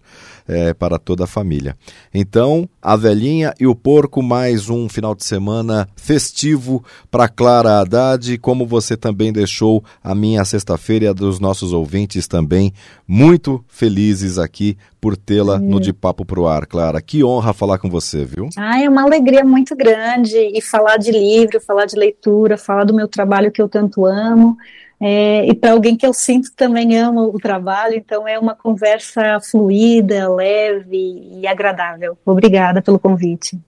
é, 0.45 0.73
para 0.73 0.99
toda 0.99 1.23
a 1.23 1.27
família. 1.27 1.77
Então, 2.13 2.67
a 2.81 2.97
velhinha 2.97 3.53
e 3.57 3.65
o 3.65 3.73
porco, 3.73 4.21
mais 4.21 4.69
um 4.69 4.89
final 4.89 5.15
de 5.15 5.23
semana 5.23 5.87
festivo 5.95 6.83
para 7.09 7.29
Clara 7.29 7.79
Haddad, 7.79 8.37
como 8.39 8.65
você 8.65 8.97
também 8.97 9.31
deixou 9.31 9.81
a 10.03 10.13
minha 10.13 10.43
sexta-feira 10.43 11.05
e 11.05 11.07
a 11.07 11.13
dos 11.13 11.39
nossos 11.39 11.71
ouvintes 11.71 12.27
também 12.27 12.73
muito 13.07 13.63
felizes 13.69 14.37
aqui 14.37 14.77
por 14.99 15.15
tê-la 15.15 15.59
no 15.59 15.79
De 15.79 15.93
Papo 15.93 16.25
Pro 16.25 16.47
Ar, 16.47 16.65
Clara. 16.65 17.01
Que 17.01 17.23
honra 17.23 17.53
falar 17.53 17.77
com 17.77 17.89
você, 17.89 18.25
viu? 18.25 18.49
Ah, 18.57 18.81
é 18.81 18.89
uma 18.89 19.03
alegria 19.03 19.45
muito 19.45 19.75
grande 19.75 20.35
e 20.35 20.59
falar 20.61 20.97
de 20.97 21.11
livro, 21.11 21.61
falar 21.61 21.85
de 21.85 21.95
leitura, 21.95 22.57
falar 22.57 22.85
do 22.85 22.93
meu 22.93 23.07
trabalho 23.07 23.51
que 23.51 23.61
eu 23.61 23.69
tanto 23.69 24.05
amo. 24.05 24.57
É, 24.99 25.45
e 25.45 25.53
para 25.53 25.73
alguém 25.73 25.95
que 25.95 26.05
eu 26.05 26.13
sinto 26.13 26.51
também 26.55 26.97
ama 26.97 27.23
o 27.23 27.37
trabalho, 27.37 27.95
então 27.95 28.27
é 28.27 28.39
uma 28.39 28.55
conversa 28.55 29.39
fluida, 29.41 30.29
leve 30.33 31.39
e 31.39 31.47
agradável. 31.47 32.17
Obrigada 32.25 32.81
pelo 32.81 32.99
convite. 32.99 33.59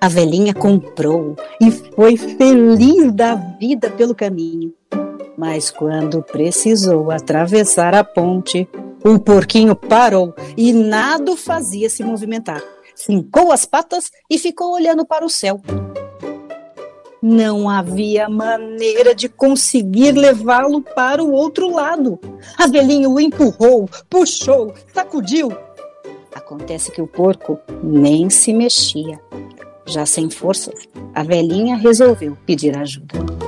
A 0.00 0.08
velhinha 0.08 0.54
comprou 0.54 1.36
e 1.60 1.70
foi 1.70 2.16
feliz 2.16 3.12
da 3.12 3.34
vida 3.34 3.90
pelo 3.90 4.14
caminho. 4.14 4.72
Mas 5.36 5.70
quando 5.70 6.22
precisou 6.22 7.10
atravessar 7.10 7.94
a 7.94 8.02
ponte, 8.02 8.68
o 9.04 9.18
porquinho 9.18 9.76
parou 9.76 10.34
e 10.56 10.72
nada 10.72 11.36
fazia 11.36 11.88
se 11.88 12.02
movimentar. 12.02 12.62
Fincou 12.96 13.52
as 13.52 13.64
patas 13.64 14.10
e 14.28 14.38
ficou 14.38 14.72
olhando 14.72 15.06
para 15.06 15.24
o 15.24 15.30
céu. 15.30 15.60
Não 17.20 17.68
havia 17.68 18.28
maneira 18.28 19.14
de 19.14 19.28
conseguir 19.28 20.12
levá-lo 20.12 20.80
para 20.80 21.22
o 21.22 21.32
outro 21.32 21.72
lado. 21.74 22.18
A 22.56 22.66
velhinha 22.68 23.08
o 23.08 23.18
empurrou, 23.18 23.88
puxou, 24.08 24.72
sacudiu. 24.94 25.50
Acontece 26.32 26.92
que 26.92 27.02
o 27.02 27.06
porco 27.08 27.58
nem 27.82 28.30
se 28.30 28.52
mexia. 28.52 29.20
Já 29.84 30.06
sem 30.06 30.30
forças, 30.30 30.86
a 31.14 31.22
velhinha 31.24 31.74
resolveu 31.76 32.36
pedir 32.46 32.76
ajuda. 32.76 33.47